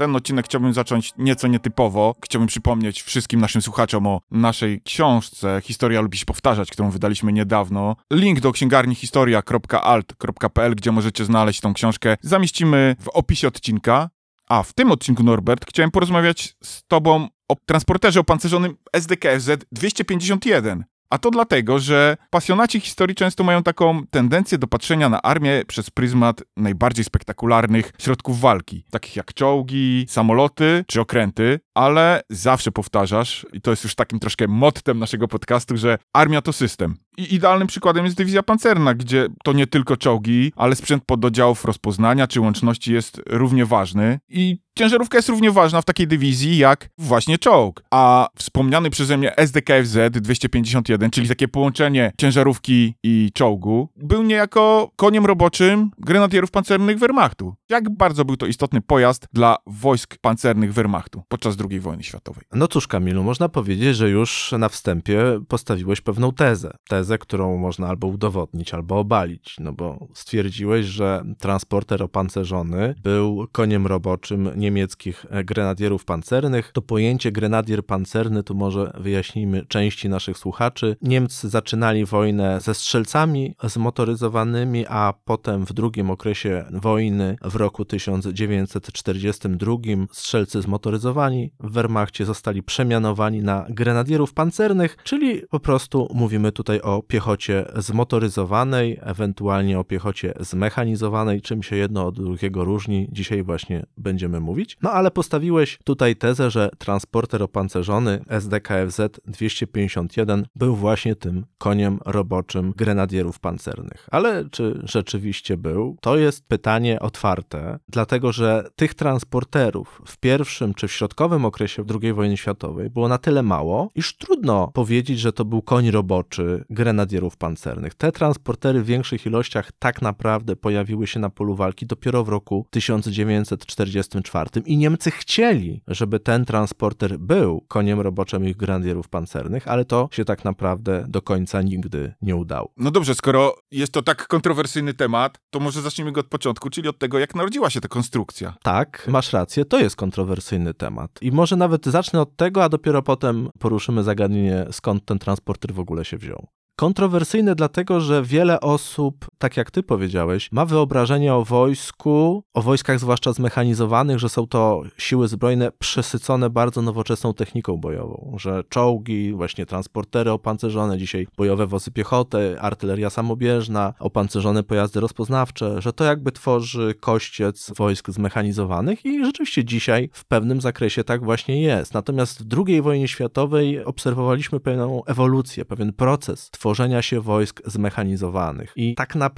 [0.00, 2.14] ten odcinek chciałbym zacząć nieco nietypowo.
[2.24, 7.96] Chciałbym przypomnieć wszystkim naszym słuchaczom o naszej książce Historia lubi się powtarzać, którą wydaliśmy niedawno.
[8.12, 14.10] Link do księgarni historia.alt.pl, gdzie możecie znaleźć tą książkę, zamieścimy w opisie odcinka.
[14.48, 20.84] A w tym odcinku, Norbert, chciałem porozmawiać z tobą o transporterze opancerzonym SDKFZ 251.
[21.10, 25.90] A to dlatego, że pasjonaci historii często mają taką tendencję do patrzenia na armię przez
[25.90, 33.60] pryzmat najbardziej spektakularnych środków walki, takich jak czołgi, samoloty czy okręty, ale zawsze powtarzasz, i
[33.60, 36.96] to jest już takim troszkę mottem naszego podcastu, że armia to system.
[37.16, 42.26] I idealnym przykładem jest dywizja pancerna, gdzie to nie tylko czołgi, ale sprzęt pododdziałów rozpoznania
[42.26, 44.18] czy łączności jest równie ważny.
[44.28, 47.82] I ciężarówka jest równie ważna w takiej dywizji jak właśnie czołg.
[47.90, 55.26] A wspomniany przeze mnie SDKFZ 251, czyli takie połączenie ciężarówki i czołgu, był niejako koniem
[55.26, 57.54] roboczym grenadierów pancernych Wehrmachtu.
[57.68, 62.44] Jak bardzo był to istotny pojazd dla wojsk pancernych Wehrmachtu podczas wojny światowej.
[62.52, 66.70] No cóż, Kamilu, można powiedzieć, że już na wstępie postawiłeś pewną tezę.
[66.88, 73.86] Tezę, którą można albo udowodnić, albo obalić, no bo stwierdziłeś, że transporter opancerzony był koniem
[73.86, 76.72] roboczym niemieckich grenadierów pancernych.
[76.72, 80.96] To pojęcie grenadier pancerny tu może wyjaśnijmy części naszych słuchaczy.
[81.02, 89.72] Niemcy zaczynali wojnę ze strzelcami zmotoryzowanymi, a potem w drugim okresie wojny w roku 1942
[90.12, 97.02] strzelcy zmotoryzowani w Wehrmachcie zostali przemianowani na grenadierów pancernych, czyli po prostu mówimy tutaj o
[97.02, 104.40] piechocie zmotoryzowanej, ewentualnie o piechocie zmechanizowanej, czym się jedno od drugiego różni, dzisiaj właśnie będziemy
[104.40, 104.76] mówić.
[104.82, 112.72] No ale postawiłeś tutaj tezę, że transporter opancerzony SDKFZ 251 był właśnie tym koniem roboczym
[112.76, 114.08] grenadierów pancernych.
[114.10, 115.96] Ale czy rzeczywiście był?
[116.00, 122.12] To jest pytanie otwarte dlatego że tych transporterów w pierwszym czy w środkowym okresie II
[122.12, 127.36] wojny światowej było na tyle mało, iż trudno powiedzieć, że to był koń roboczy grenadierów
[127.36, 127.94] pancernych.
[127.94, 132.66] Te transportery w większych ilościach tak naprawdę pojawiły się na polu walki dopiero w roku
[132.70, 140.08] 1944 i Niemcy chcieli, żeby ten transporter był koniem roboczym ich grenadierów pancernych, ale to
[140.12, 142.72] się tak naprawdę do końca nigdy nie udało.
[142.76, 146.88] No dobrze, skoro jest to tak kontrowersyjny temat, to może zacznijmy go od początku, czyli
[146.88, 148.56] od tego, jak narodziła się ta konstrukcja.
[148.62, 151.18] Tak, masz rację, to jest kontrowersyjny temat.
[151.20, 155.80] I może nawet zacznę od tego, a dopiero potem poruszymy zagadnienie, skąd ten transporter w
[155.80, 156.46] ogóle się wziął.
[156.78, 162.98] Kontrowersyjne dlatego, że wiele osób, tak jak ty powiedziałeś, ma wyobrażenie o wojsku, o wojskach
[162.98, 169.66] zwłaszcza zmechanizowanych, że są to siły zbrojne przesycone bardzo nowoczesną techniką bojową, że czołgi, właśnie
[169.66, 176.94] transportery opancerzone, dzisiaj bojowe wozy piechoty, artyleria samobieżna, opancerzone pojazdy rozpoznawcze, że to jakby tworzy
[177.00, 181.94] kościec wojsk zmechanizowanych i rzeczywiście dzisiaj w pewnym zakresie tak właśnie jest.
[181.94, 188.72] Natomiast w II wojnie światowej obserwowaliśmy pewną ewolucję, pewien proces tworzenia się wojsk zmechanizowanych.
[188.76, 189.29] I tak naprawdę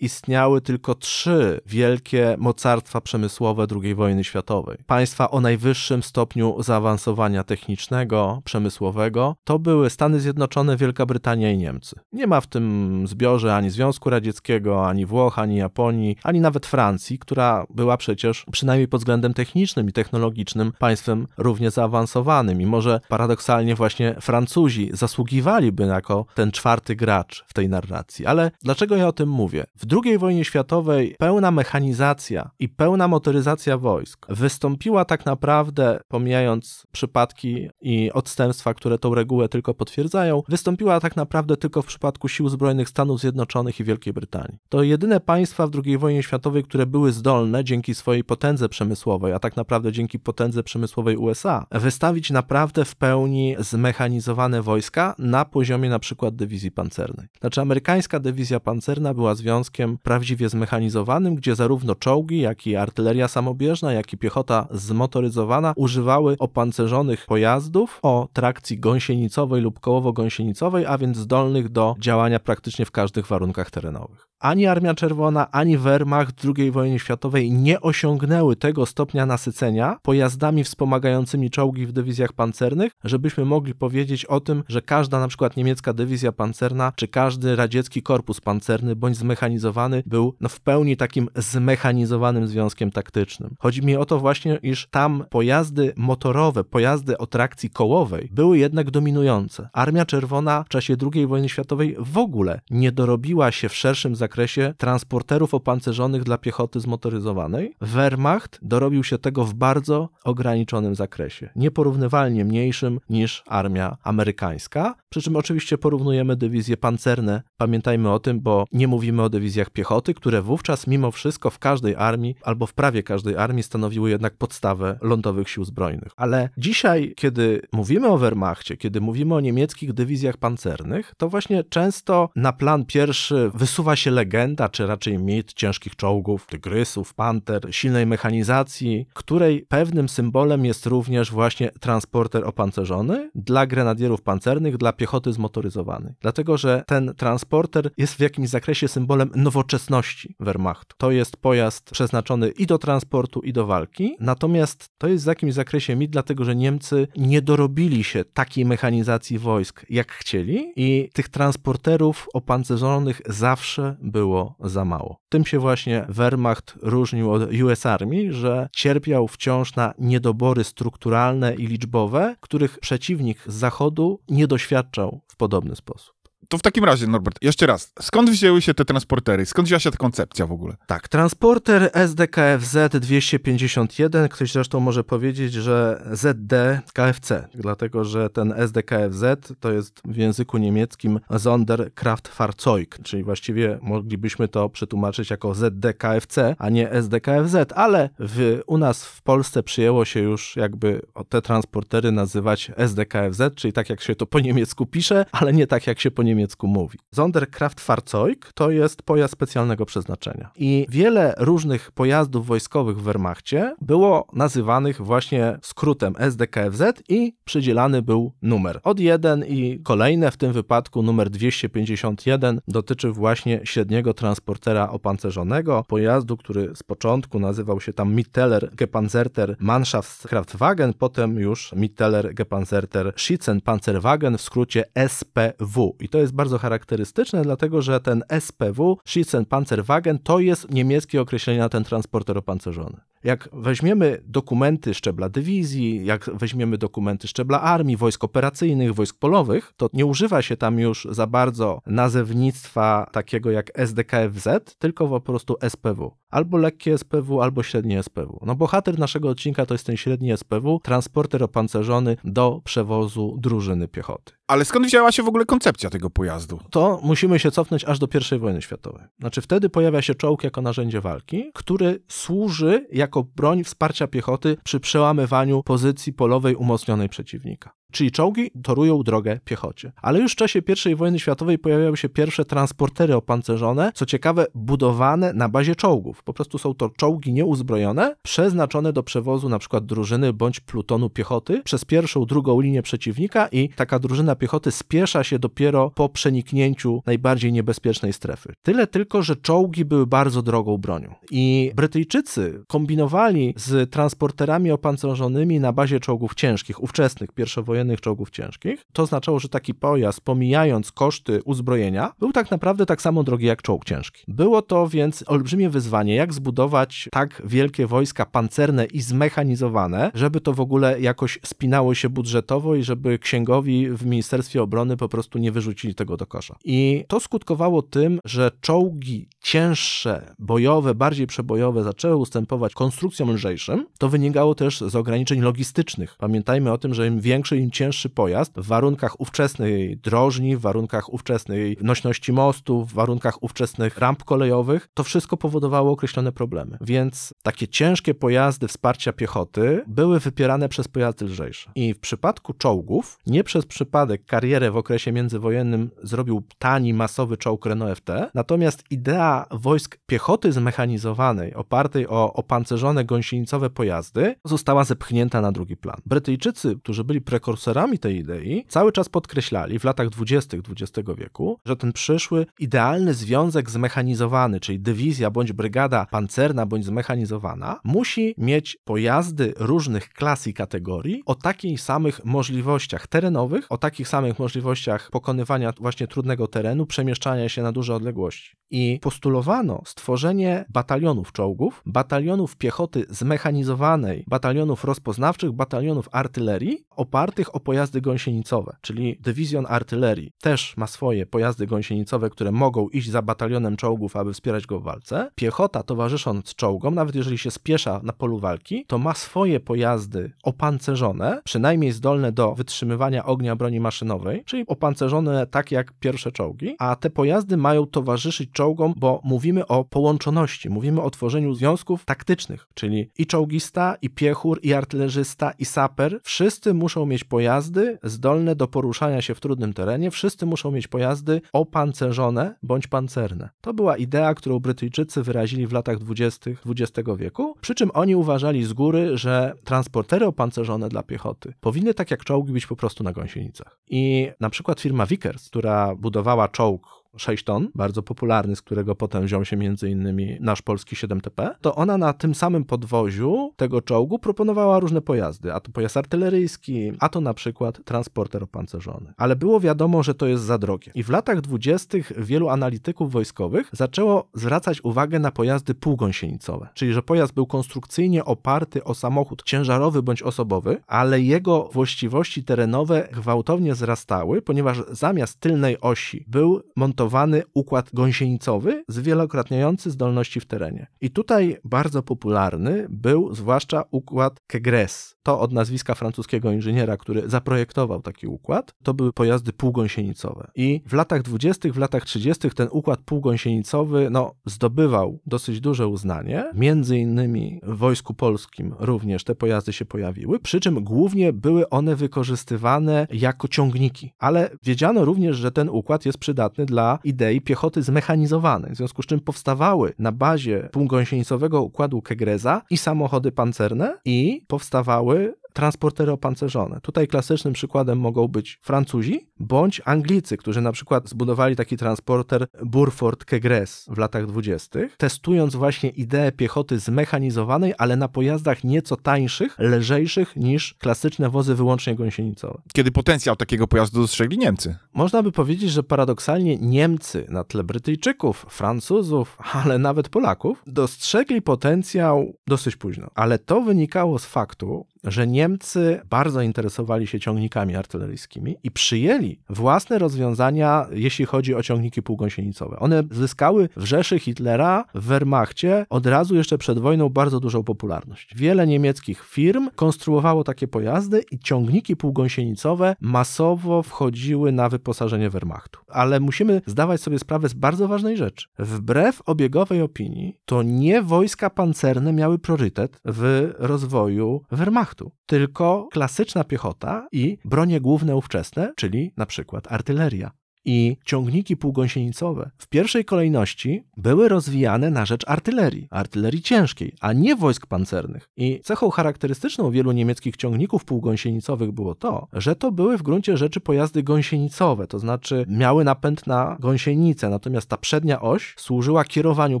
[0.00, 4.78] istniały tylko trzy wielkie mocarstwa przemysłowe II wojny światowej.
[4.86, 11.96] Państwa o najwyższym stopniu zaawansowania technicznego, przemysłowego to były Stany Zjednoczone, Wielka Brytania i Niemcy.
[12.12, 17.18] Nie ma w tym zbiorze ani Związku Radzieckiego, ani Włoch, ani Japonii, ani nawet Francji,
[17.18, 22.60] która była przecież przynajmniej pod względem technicznym i technologicznym państwem równie zaawansowanym.
[22.60, 28.26] I może paradoksalnie właśnie Francuzi zasługiwaliby jako ten czwarty gracz w tej narracji.
[28.26, 29.64] Ale dlaczego ja o tym mówię?
[29.76, 37.68] W II wojnie światowej pełna mechanizacja i pełna motoryzacja wojsk wystąpiła tak naprawdę, pomijając przypadki
[37.80, 42.88] i odstępstwa, które tą regułę tylko potwierdzają, wystąpiła tak naprawdę tylko w przypadku sił zbrojnych
[42.88, 44.58] Stanów Zjednoczonych i Wielkiej Brytanii.
[44.68, 49.38] To jedyne państwa w II wojnie światowej, które były zdolne dzięki swojej potędze przemysłowej, a
[49.38, 55.98] tak naprawdę dzięki potędze przemysłowej USA, wystawić naprawdę w pełni zmechanizowane wojska na poziomie na
[55.98, 57.26] przykład dywizji pancernej.
[57.40, 63.28] Znaczy, amerykańska dywizja pancerna pancerna była związkiem prawdziwie zmechanizowanym, gdzie zarówno czołgi, jak i artyleria
[63.28, 71.16] samobieżna, jak i piechota zmotoryzowana używały opancerzonych pojazdów o trakcji gąsienicowej lub kołowo-gąsienicowej, a więc
[71.16, 74.26] zdolnych do działania praktycznie w każdych warunkach terenowych.
[74.40, 81.50] Ani Armia Czerwona, ani Wehrmacht II wojnie światowej nie osiągnęły tego stopnia nasycenia pojazdami wspomagającymi
[81.50, 86.32] czołgi w dywizjach pancernych, żebyśmy mogli powiedzieć o tym, że każda na przykład niemiecka dywizja
[86.32, 92.90] pancerna, czy każdy radziecki korpus pancerny bądź zmechanizowany był no, w pełni takim zmechanizowanym związkiem
[92.90, 93.54] taktycznym.
[93.58, 98.90] Chodzi mi o to właśnie, iż tam pojazdy motorowe, pojazdy o trakcji kołowej były jednak
[98.90, 99.68] dominujące.
[99.72, 104.74] Armia Czerwona w czasie II wojny światowej w ogóle nie dorobiła się w szerszym zakresie
[104.78, 107.74] transporterów opancerzonych dla piechoty zmotoryzowanej.
[107.80, 114.94] Wehrmacht dorobił się tego w bardzo ograniczonym zakresie, nieporównywalnie mniejszym niż armia amerykańska.
[115.08, 117.42] Przy czym oczywiście porównujemy dywizje pancerne.
[117.56, 121.94] Pamiętajmy o tym, bo nie mówimy o dywizjach piechoty, które wówczas mimo wszystko w każdej
[121.94, 126.12] armii albo w prawie każdej armii stanowiły jednak podstawę lądowych sił zbrojnych.
[126.16, 132.28] Ale dzisiaj, kiedy mówimy o Wehrmachcie, kiedy mówimy o niemieckich dywizjach pancernych, to właśnie często
[132.36, 139.06] na plan pierwszy wysuwa się legenda, czy raczej mit ciężkich czołgów, tygrysów, panter, silnej mechanizacji,
[139.14, 146.14] której pewnym symbolem jest również właśnie transporter opancerzony dla grenadierów pancernych, dla piechoty zmotoryzowanej.
[146.20, 150.96] Dlatego, że ten transporter jest w jakimś zakresie symbolem nowoczesności Wehrmachtu.
[150.98, 155.54] To jest pojazd przeznaczony i do transportu, i do walki, natomiast to jest w jakimś
[155.54, 161.28] zakresie mit, dlatego, że Niemcy nie dorobili się takiej mechanizacji wojsk, jak chcieli i tych
[161.28, 165.20] transporterów opancerzonych zawsze było za mało.
[165.28, 171.66] Tym się właśnie Wehrmacht różnił od US Army, że cierpiał wciąż na niedobory strukturalne i
[171.66, 176.15] liczbowe, których przeciwnik z zachodu nie doświadczał w podobny sposób.
[176.48, 179.46] To w takim razie, Norbert, jeszcze raz, skąd wzięły się te transportery?
[179.46, 180.76] Skąd wzięła się ta koncepcja w ogóle?
[180.86, 189.24] Tak, transporter SDKFZ 251, ktoś zresztą może powiedzieć, że ZD KFC, dlatego że ten SDKFZ
[189.60, 196.90] to jest w języku niemieckim Sonderkraftfahrzeug, czyli właściwie moglibyśmy to przetłumaczyć jako ZDKFC, a nie
[196.90, 203.42] SDKFZ, ale w, u nas w Polsce przyjęło się już jakby te transportery nazywać SDKFZ,
[203.54, 206.35] czyli tak jak się to po niemiecku pisze, ale nie tak jak się po niemiecku
[206.62, 206.98] mówi.
[207.14, 215.02] Sonderkraftfahrzeug to jest pojazd specjalnego przeznaczenia i wiele różnych pojazdów wojskowych w Wehrmachcie było nazywanych
[215.02, 218.80] właśnie skrótem SDKFZ i przydzielany był numer.
[218.82, 226.36] Od 1 i kolejne, w tym wypadku numer 251 dotyczy właśnie średniego transportera opancerzonego, pojazdu,
[226.36, 234.40] który z początku nazywał się tam Mitteler Gepanzerter Mannschaftskraftwagen, potem już Mitteler Gepanzerter Schützenpanzerwagen, w
[234.40, 235.96] skrócie SPW.
[236.00, 241.68] I to jest bardzo charakterystyczne, dlatego że ten SPW, Schützenpanzerwagen, to jest niemieckie określenie na
[241.68, 242.96] ten transporter opancerzony.
[243.24, 249.88] Jak weźmiemy dokumenty szczebla dywizji, jak weźmiemy dokumenty szczebla armii, wojsk operacyjnych, wojsk polowych, to
[249.92, 254.48] nie używa się tam już za bardzo nazewnictwa takiego jak SDKFZ,
[254.78, 256.16] tylko po prostu SPW.
[256.30, 258.40] Albo lekkie SPW, albo średnie SPW.
[258.46, 264.32] No bohater naszego odcinka to jest ten średni SPW, transporter opancerzony do przewozu drużyny piechoty.
[264.46, 266.60] Ale skąd wzięła się w ogóle koncepcja tego pojazdu?
[266.70, 269.04] To musimy się cofnąć aż do I wojny światowej.
[269.20, 273.05] Znaczy wtedy pojawia się czołg jako narzędzie walki, który służy jako
[273.36, 277.72] broń wsparcia piechoty przy przełamywaniu pozycji polowej umocnionej przeciwnika.
[277.92, 279.92] Czyli czołgi torują drogę piechocie.
[280.02, 285.32] Ale już w czasie I wojny światowej pojawiały się pierwsze transportery opancerzone, co ciekawe, budowane
[285.32, 286.22] na bazie czołgów.
[286.22, 291.84] Po prostu są to czołgi nieuzbrojone, przeznaczone do przewozu przykład drużyny bądź plutonu piechoty przez
[291.84, 298.12] pierwszą, drugą linię przeciwnika i taka drużyna piechoty spiesza się dopiero po przeniknięciu najbardziej niebezpiecznej
[298.12, 298.52] strefy.
[298.62, 301.14] Tyle tylko, że czołgi były bardzo drogą bronią.
[301.30, 308.86] I Brytyjczycy kombinowali z transporterami opancerzonymi na bazie czołgów ciężkich, ówczesnych, pierwszowojennych czołgów ciężkich.
[308.92, 313.62] To oznaczało, że taki pojazd, pomijając koszty uzbrojenia, był tak naprawdę tak samo drogi jak
[313.62, 314.24] czołg ciężki.
[314.28, 320.52] Było to więc olbrzymie wyzwanie, jak zbudować tak wielkie wojska pancerne i zmechanizowane, żeby to
[320.52, 325.52] w ogóle jakoś spinało się budżetowo i żeby księgowi w Ministerstwie Obrony po prostu nie
[325.52, 326.56] wyrzucili tego do kosza.
[326.64, 333.86] I to skutkowało tym, że czołgi cięższe, bojowe, bardziej przebojowe zaczęły ustępować konstrukcjom lżejszym.
[333.98, 336.16] To wynikało też z ograniczeń logistycznych.
[336.18, 341.12] Pamiętajmy o tym, że im większy, im cięższy pojazd w warunkach ówczesnej drożni, w warunkach
[341.12, 346.78] ówczesnej nośności mostu, w warunkach ówczesnych ramp kolejowych, to wszystko powodowało określone problemy.
[346.80, 351.70] Więc takie ciężkie pojazdy wsparcia piechoty były wypierane przez pojazdy lżejsze.
[351.74, 357.66] I w przypadku czołgów, nie przez przypadek karierę w okresie międzywojennym zrobił tani, masowy czołg
[357.66, 365.52] Renault FT, natomiast idea wojsk piechoty zmechanizowanej, opartej o opancerzone gąsienicowe pojazdy, została zepchnięta na
[365.52, 365.96] drugi plan.
[366.06, 367.55] Brytyjczycy, którzy byli prekursorami
[368.00, 370.56] tej idei, cały czas podkreślali w latach 20.
[370.56, 377.80] XX wieku, że ten przyszły idealny związek zmechanizowany, czyli dywizja bądź brygada pancerna bądź zmechanizowana,
[377.84, 384.38] musi mieć pojazdy różnych klas i kategorii o takich samych możliwościach terenowych, o takich samych
[384.38, 388.56] możliwościach pokonywania właśnie trudnego terenu, przemieszczania się na duże odległości.
[388.70, 398.00] I postulowano stworzenie batalionów czołgów, batalionów piechoty zmechanizowanej, batalionów rozpoznawczych, batalionów artylerii opartych o pojazdy
[398.00, 404.16] gąsienicowe, czyli dywizjon artylerii też ma swoje pojazdy gąsienicowe, które mogą iść za batalionem czołgów,
[404.16, 405.30] aby wspierać go w walce.
[405.34, 411.40] Piechota towarzysząc czołgom, nawet jeżeli się spiesza na polu walki, to ma swoje pojazdy opancerzone,
[411.44, 417.10] przynajmniej zdolne do wytrzymywania ognia broni maszynowej, czyli opancerzone tak jak pierwsze czołgi, a te
[417.10, 423.26] pojazdy mają towarzyszyć czołgom, bo mówimy o połączoności, mówimy o tworzeniu związków taktycznych, czyli i
[423.26, 429.34] czołgista, i piechur, i artylerzysta, i saper, wszyscy muszą mieć pojazdy zdolne do poruszania się
[429.34, 433.48] w trudnym terenie, wszyscy muszą mieć pojazdy opancerzone bądź pancerne.
[433.60, 436.50] To była idea, którą Brytyjczycy wyrazili w latach 20.
[436.66, 442.10] XX wieku, przy czym oni uważali z góry, że transportery opancerzone dla piechoty powinny tak
[442.10, 443.78] jak czołgi być po prostu na gąsienicach.
[443.88, 449.24] I na przykład firma Vickers, która budowała czołg 6 ton, bardzo popularny, z którego potem
[449.24, 449.56] wziął się
[449.88, 455.52] innymi nasz polski 7TP, to ona na tym samym podwoziu tego czołgu proponowała różne pojazdy,
[455.52, 459.12] a to pojazd artyleryjski, a to na przykład transporter opancerzony.
[459.16, 460.92] Ale było wiadomo, że to jest za drogie.
[460.94, 461.98] I w latach 20.
[462.16, 468.84] wielu analityków wojskowych zaczęło zwracać uwagę na pojazdy półgąsienicowe, czyli że pojazd był konstrukcyjnie oparty
[468.84, 476.24] o samochód ciężarowy bądź osobowy, ale jego właściwości terenowe gwałtownie wzrastały, ponieważ zamiast tylnej osi
[476.28, 477.05] był montowany
[477.54, 480.86] układ gąsienicowy zwielokrotniający zdolności w terenie.
[481.00, 485.16] I tutaj bardzo popularny był zwłaszcza układ Kegres.
[485.22, 488.74] To od nazwiska francuskiego inżyniera, który zaprojektował taki układ.
[488.82, 490.50] To były pojazdy półgąsienicowe.
[490.54, 492.50] I w latach 20., w latach 30.
[492.50, 496.44] ten układ półgąsienicowy no, zdobywał dosyć duże uznanie.
[496.54, 501.96] Między innymi w Wojsku Polskim również te pojazdy się pojawiły, przy czym głównie były one
[501.96, 504.12] wykorzystywane jako ciągniki.
[504.18, 509.06] Ale wiedziano również, że ten układ jest przydatny dla idei piechoty zmechanizowanej, w związku z
[509.06, 516.80] czym powstawały na bazie półgąsienicowego układu Kegreza i samochody pancerne i powstawały transportery opancerzone.
[516.80, 523.24] Tutaj klasycznym przykładem mogą być Francuzi bądź Anglicy, którzy na przykład zbudowali taki transporter Burford
[523.24, 530.36] Kegres w latach 20., testując właśnie ideę piechoty zmechanizowanej, ale na pojazdach nieco tańszych, lżejszych
[530.36, 532.62] niż klasyczne wozy wyłącznie gąsienicowe.
[532.72, 534.76] Kiedy potencjał takiego pojazdu dostrzegli Niemcy.
[534.94, 542.32] Można by powiedzieć, że paradoksalnie Niemcy na tle Brytyjczyków, Francuzów, ale nawet Polaków dostrzegli potencjał
[542.46, 543.10] dosyć późno.
[543.14, 549.98] Ale to wynikało z faktu, że Niemcy bardzo interesowali się ciągnikami artyleryjskimi i przyjęli własne
[549.98, 552.78] rozwiązania, jeśli chodzi o ciągniki półgąsienicowe.
[552.78, 558.34] One zyskały w Rzeszy Hitlera, w Wehrmachcie od razu jeszcze przed wojną bardzo dużą popularność.
[558.36, 565.80] Wiele niemieckich firm konstruowało takie pojazdy i ciągniki półgąsienicowe masowo wchodziły na wyposażenie Wehrmachtu.
[565.88, 568.46] Ale musimy zdawać sobie sprawę z bardzo ważnej rzeczy.
[568.58, 574.95] Wbrew obiegowej opinii, to nie wojska pancerne miały priorytet w rozwoju Wehrmachtu
[575.26, 580.30] tylko klasyczna piechota i bronie główne ówczesne, czyli na przykład artyleria
[580.66, 587.36] i ciągniki półgąsienicowe w pierwszej kolejności były rozwijane na rzecz artylerii, artylerii ciężkiej, a nie
[587.36, 588.28] wojsk pancernych.
[588.36, 593.60] I cechą charakterystyczną wielu niemieckich ciągników półgąsienicowych było to, że to były w gruncie rzeczy
[593.60, 599.60] pojazdy gąsienicowe, to znaczy miały napęd na gąsienicę, natomiast ta przednia oś służyła kierowaniu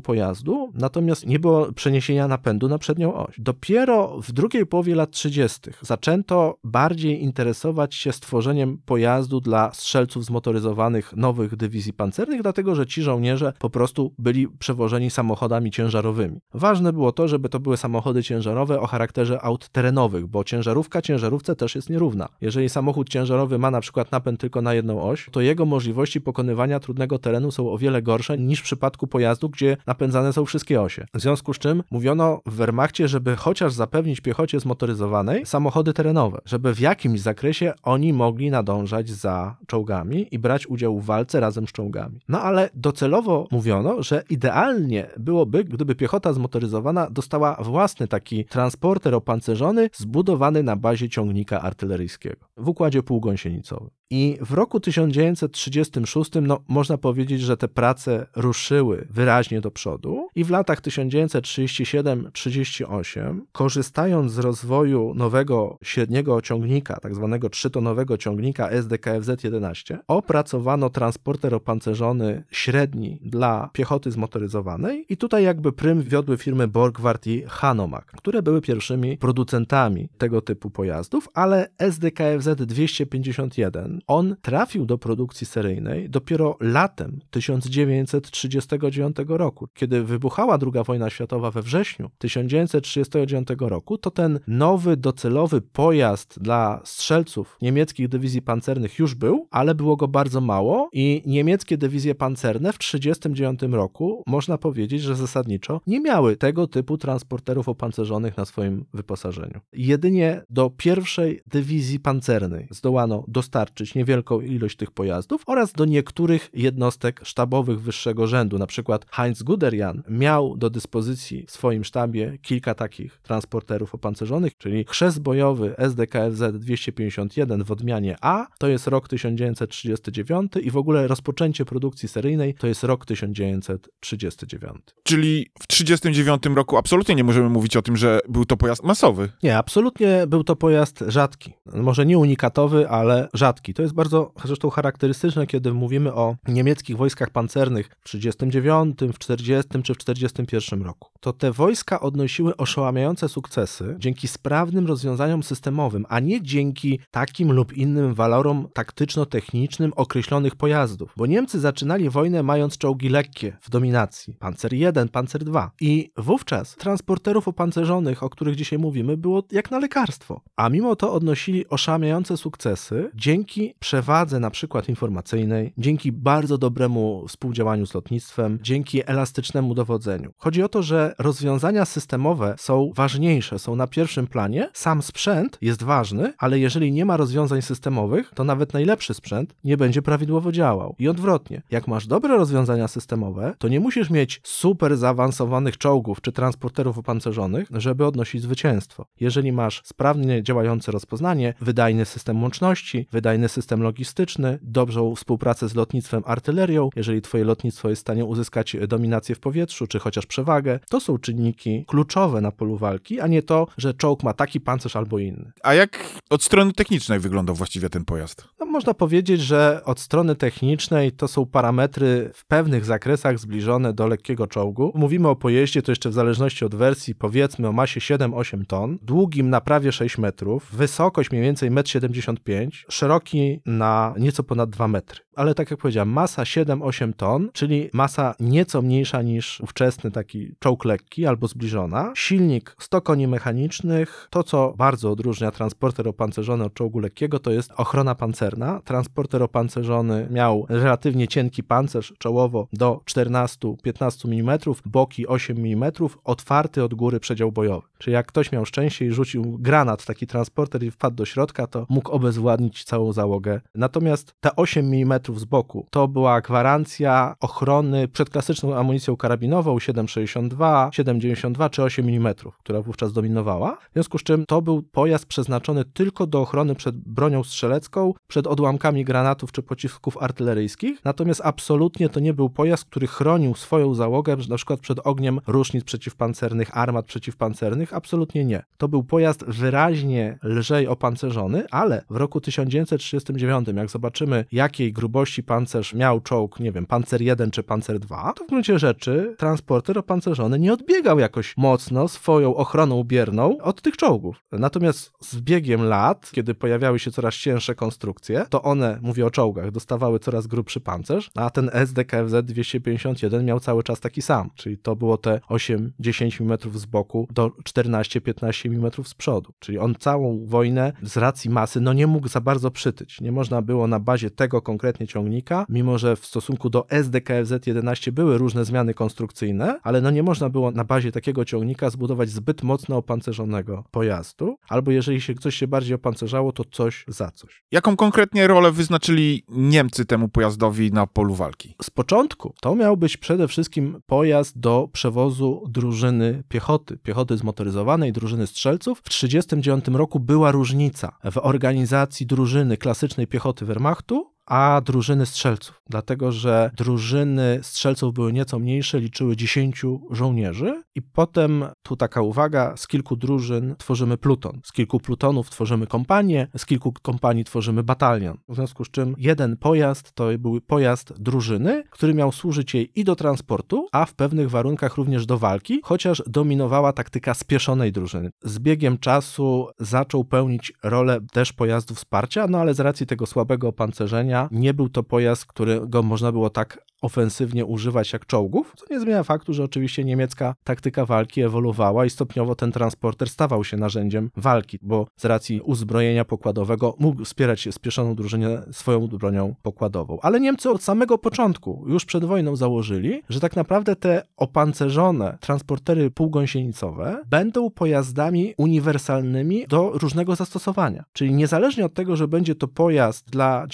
[0.00, 3.34] pojazdu, natomiast nie było przeniesienia napędu na przednią oś.
[3.38, 5.60] Dopiero w drugiej połowie lat 30.
[5.82, 13.02] zaczęto bardziej interesować się stworzeniem pojazdu dla strzelców zmotoryzowanych nowych dywizji pancernych, dlatego że ci
[13.02, 16.40] żołnierze po prostu byli przewożeni samochodami ciężarowymi.
[16.54, 21.56] Ważne było to, żeby to były samochody ciężarowe o charakterze aut terenowych, bo ciężarówka ciężarówce
[21.56, 22.28] też jest nierówna.
[22.40, 26.80] Jeżeli samochód ciężarowy ma na przykład napęd tylko na jedną oś, to jego możliwości pokonywania
[26.80, 31.06] trudnego terenu są o wiele gorsze niż w przypadku pojazdu, gdzie napędzane są wszystkie osie.
[31.14, 36.74] W związku z czym mówiono w Wehrmachcie, żeby chociaż zapewnić piechocie zmotoryzowanej samochody terenowe, żeby
[36.74, 41.72] w jakimś zakresie oni mogli nadążać za czołgami i brać udział w walce razem z
[41.72, 42.20] czołgami.
[42.28, 49.90] No ale docelowo mówiono, że idealnie byłoby, gdyby piechota zmotoryzowana dostała własny taki transporter opancerzony
[49.94, 53.90] zbudowany na bazie ciągnika artyleryjskiego w układzie półgąsienicowym.
[54.10, 60.44] I w roku 1936, no, można powiedzieć, że te prace ruszyły wyraźnie do przodu, i
[60.44, 70.90] w latach 1937-38, korzystając z rozwoju nowego średniego ciągnika, tak zwanego trzytonowego ciągnika SDKFZ-11, opracowano
[70.90, 78.12] transporter opancerzony średni dla piechoty zmotoryzowanej, i tutaj jakby prym wiodły firmy Borgward i Hanomag,
[78.16, 86.56] które były pierwszymi producentami tego typu pojazdów, ale SDKFZ-251 on trafił do produkcji seryjnej dopiero
[86.60, 89.68] latem 1939 roku.
[89.74, 96.80] Kiedy wybuchała II wojna światowa we wrześniu 1939 roku, to ten nowy docelowy pojazd dla
[96.84, 102.72] strzelców niemieckich dywizji pancernych już był, ale było go bardzo mało i niemieckie dywizje pancerne
[102.72, 108.84] w 1939 roku, można powiedzieć, że zasadniczo nie miały tego typu transporterów opancerzonych na swoim
[108.94, 109.60] wyposażeniu.
[109.72, 117.20] Jedynie do pierwszej dywizji pancernej zdołano dostarczyć niewielką ilość tych pojazdów oraz do niektórych jednostek
[117.24, 118.58] sztabowych wyższego rzędu.
[118.58, 124.84] Na przykład Heinz Guderian miał do dyspozycji w swoim sztabie kilka takich transporterów opancerzonych, czyli
[124.88, 131.64] chrzest bojowy SDKFZ 251 w odmianie A to jest rok 1939 i w ogóle rozpoczęcie
[131.64, 134.76] produkcji seryjnej to jest rok 1939.
[135.02, 139.28] Czyli w 1939 roku absolutnie nie możemy mówić o tym, że był to pojazd masowy.
[139.42, 141.52] Nie, absolutnie był to pojazd rzadki.
[141.74, 143.74] Może nie unikatowy, ale rzadki.
[143.76, 149.82] To jest bardzo zresztą charakterystyczne, kiedy mówimy o niemieckich wojskach pancernych w 1939, w 40
[149.82, 151.10] czy w 41 roku.
[151.20, 157.72] To te wojska odnosiły oszałamiające sukcesy dzięki sprawnym rozwiązaniom systemowym, a nie dzięki takim lub
[157.72, 161.12] innym walorom taktyczno-technicznym określonych pojazdów.
[161.16, 164.36] Bo Niemcy zaczynali wojnę mając czołgi lekkie w dominacji.
[164.38, 165.68] Panzer I, Panzer II.
[165.80, 170.40] I wówczas transporterów opancerzonych, o których dzisiaj mówimy, było jak na lekarstwo.
[170.56, 177.86] A mimo to odnosili oszałamiające sukcesy dzięki przewadze na przykład informacyjnej, dzięki bardzo dobremu współdziałaniu
[177.86, 180.32] z lotnictwem, dzięki elastycznemu dowodzeniu.
[180.38, 184.70] Chodzi o to, że rozwiązania systemowe są ważniejsze, są na pierwszym planie.
[184.72, 189.76] Sam sprzęt jest ważny, ale jeżeli nie ma rozwiązań systemowych, to nawet najlepszy sprzęt nie
[189.76, 190.94] będzie prawidłowo działał.
[190.98, 196.32] I odwrotnie, jak masz dobre rozwiązania systemowe, to nie musisz mieć super zaawansowanych czołgów czy
[196.32, 199.06] transporterów opancerzonych, żeby odnosić zwycięstwo.
[199.20, 206.22] Jeżeli masz sprawnie działające rozpoznanie, wydajny system łączności, wydajny system logistyczny, dobrą współpracę z lotnictwem,
[206.26, 211.00] artylerią, jeżeli twoje lotnictwo jest w stanie uzyskać dominację w powietrzu, czy chociaż przewagę, to
[211.00, 215.18] są czynniki kluczowe na polu walki, a nie to, że czołg ma taki pancerz albo
[215.18, 215.52] inny.
[215.62, 218.48] A jak od strony technicznej wyglądał właściwie ten pojazd?
[218.60, 224.06] No, można powiedzieć, że od strony technicznej to są parametry w pewnych zakresach zbliżone do
[224.06, 224.92] lekkiego czołgu.
[224.94, 229.50] Mówimy o pojeździe, to jeszcze w zależności od wersji, powiedzmy o masie 7-8 ton, długim
[229.50, 235.25] na prawie 6 metrów, wysokość mniej więcej 1,75 m, szeroki na nieco ponad 2 metry.
[235.36, 240.84] Ale tak jak powiedziałem, masa 7-8 ton, czyli masa nieco mniejsza niż ówczesny taki czołg
[240.84, 242.12] lekki albo zbliżona.
[242.16, 244.28] Silnik 100 koni mechanicznych.
[244.30, 248.80] To, co bardzo odróżnia transporter opancerzony od czołgu lekkiego, to jest ochrona pancerna.
[248.84, 255.92] Transporter opancerzony miał relatywnie cienki pancerz czołowo do 14-15 mm, boki 8 mm,
[256.24, 257.86] otwarty od góry przedział bojowy.
[257.98, 261.66] Czyli jak ktoś miał szczęście i rzucił granat w taki transporter i wpadł do środka,
[261.66, 263.60] to mógł obezwładnić całą załogę.
[263.74, 270.88] Natomiast te 8 mm z boku to była gwarancja ochrony przed klasyczną amunicją karabinową 7,62,
[270.90, 273.76] 7,92 czy 8 mm, która wówczas dominowała.
[273.90, 278.46] W związku z czym to był pojazd przeznaczony tylko do ochrony przed bronią strzelecką, przed
[278.46, 281.04] odłamkami granatów czy pocisków artyleryjskich.
[281.04, 285.84] Natomiast absolutnie to nie był pojazd, który chronił swoją załogę na przykład przed ogniem różnic
[285.84, 287.94] przeciwpancernych, armat przeciwpancernych.
[287.94, 288.62] Absolutnie nie.
[288.76, 295.42] To był pojazd wyraźnie lżej opancerzony, ale w roku 1939, jak zobaczymy, jakiej grubości słabości
[295.42, 299.98] pancerz miał czołg, nie wiem, pancer 1 czy pancer 2, to w gruncie rzeczy transporter
[299.98, 304.44] opancerzony nie odbiegał jakoś mocno swoją ochroną bierną od tych czołgów.
[304.52, 309.70] Natomiast z biegiem lat, kiedy pojawiały się coraz cięższe konstrukcje, to one, mówię o czołgach,
[309.70, 314.96] dostawały coraz grubszy pancerz, a ten SDKFZ 251 miał cały czas taki sam, czyli to
[314.96, 319.52] było te 8-10 mm z boku do 14-15 mm z przodu.
[319.58, 323.20] Czyli on całą wojnę z racji masy no nie mógł za bardzo przytyć.
[323.20, 328.38] Nie można było na bazie tego konkretnie ciągnika, mimo że w stosunku do SDKFZ-11 były
[328.38, 332.96] różne zmiany konstrukcyjne, ale no nie można było na bazie takiego ciągnika zbudować zbyt mocno
[332.96, 337.64] opancerzonego pojazdu, albo jeżeli się coś się bardziej opancerzało, to coś za coś.
[337.72, 341.74] Jaką konkretnie rolę wyznaczyli Niemcy temu pojazdowi na polu walki?
[341.82, 348.46] Z początku to miał być przede wszystkim pojazd do przewozu drużyny piechoty, piechoty zmotoryzowanej, drużyny
[348.46, 348.98] strzelców.
[348.98, 356.32] W 1939 roku była różnica w organizacji drużyny klasycznej piechoty Wehrmachtu a drużyny strzelców, dlatego
[356.32, 362.86] że drużyny strzelców były nieco mniejsze, liczyły 10 żołnierzy i potem, tu taka uwaga, z
[362.86, 368.38] kilku drużyn tworzymy pluton, z kilku plutonów tworzymy kompanię, z kilku kompanii tworzymy batalion.
[368.48, 373.04] W związku z czym jeden pojazd to był pojazd drużyny, który miał służyć jej i
[373.04, 378.30] do transportu, a w pewnych warunkach również do walki, chociaż dominowała taktyka spieszonej drużyny.
[378.42, 383.68] Z biegiem czasu zaczął pełnić rolę też pojazdu wsparcia, no ale z racji tego słabego
[383.68, 389.00] opancerzenia nie był to pojazd, którego można było tak ofensywnie używać jak czołgów, co nie
[389.00, 394.30] zmienia faktu, że oczywiście niemiecka taktyka walki ewoluowała i stopniowo ten transporter stawał się narzędziem
[394.36, 400.18] walki, bo z racji uzbrojenia pokładowego mógł wspierać spieszoną drużynę swoją bronią pokładową.
[400.22, 406.10] Ale Niemcy od samego początku, już przed wojną założyli, że tak naprawdę te opancerzone transportery
[406.10, 411.04] półgąsienicowe będą pojazdami uniwersalnymi do różnego zastosowania.
[411.12, 413.66] Czyli niezależnie od tego, że będzie to pojazd dla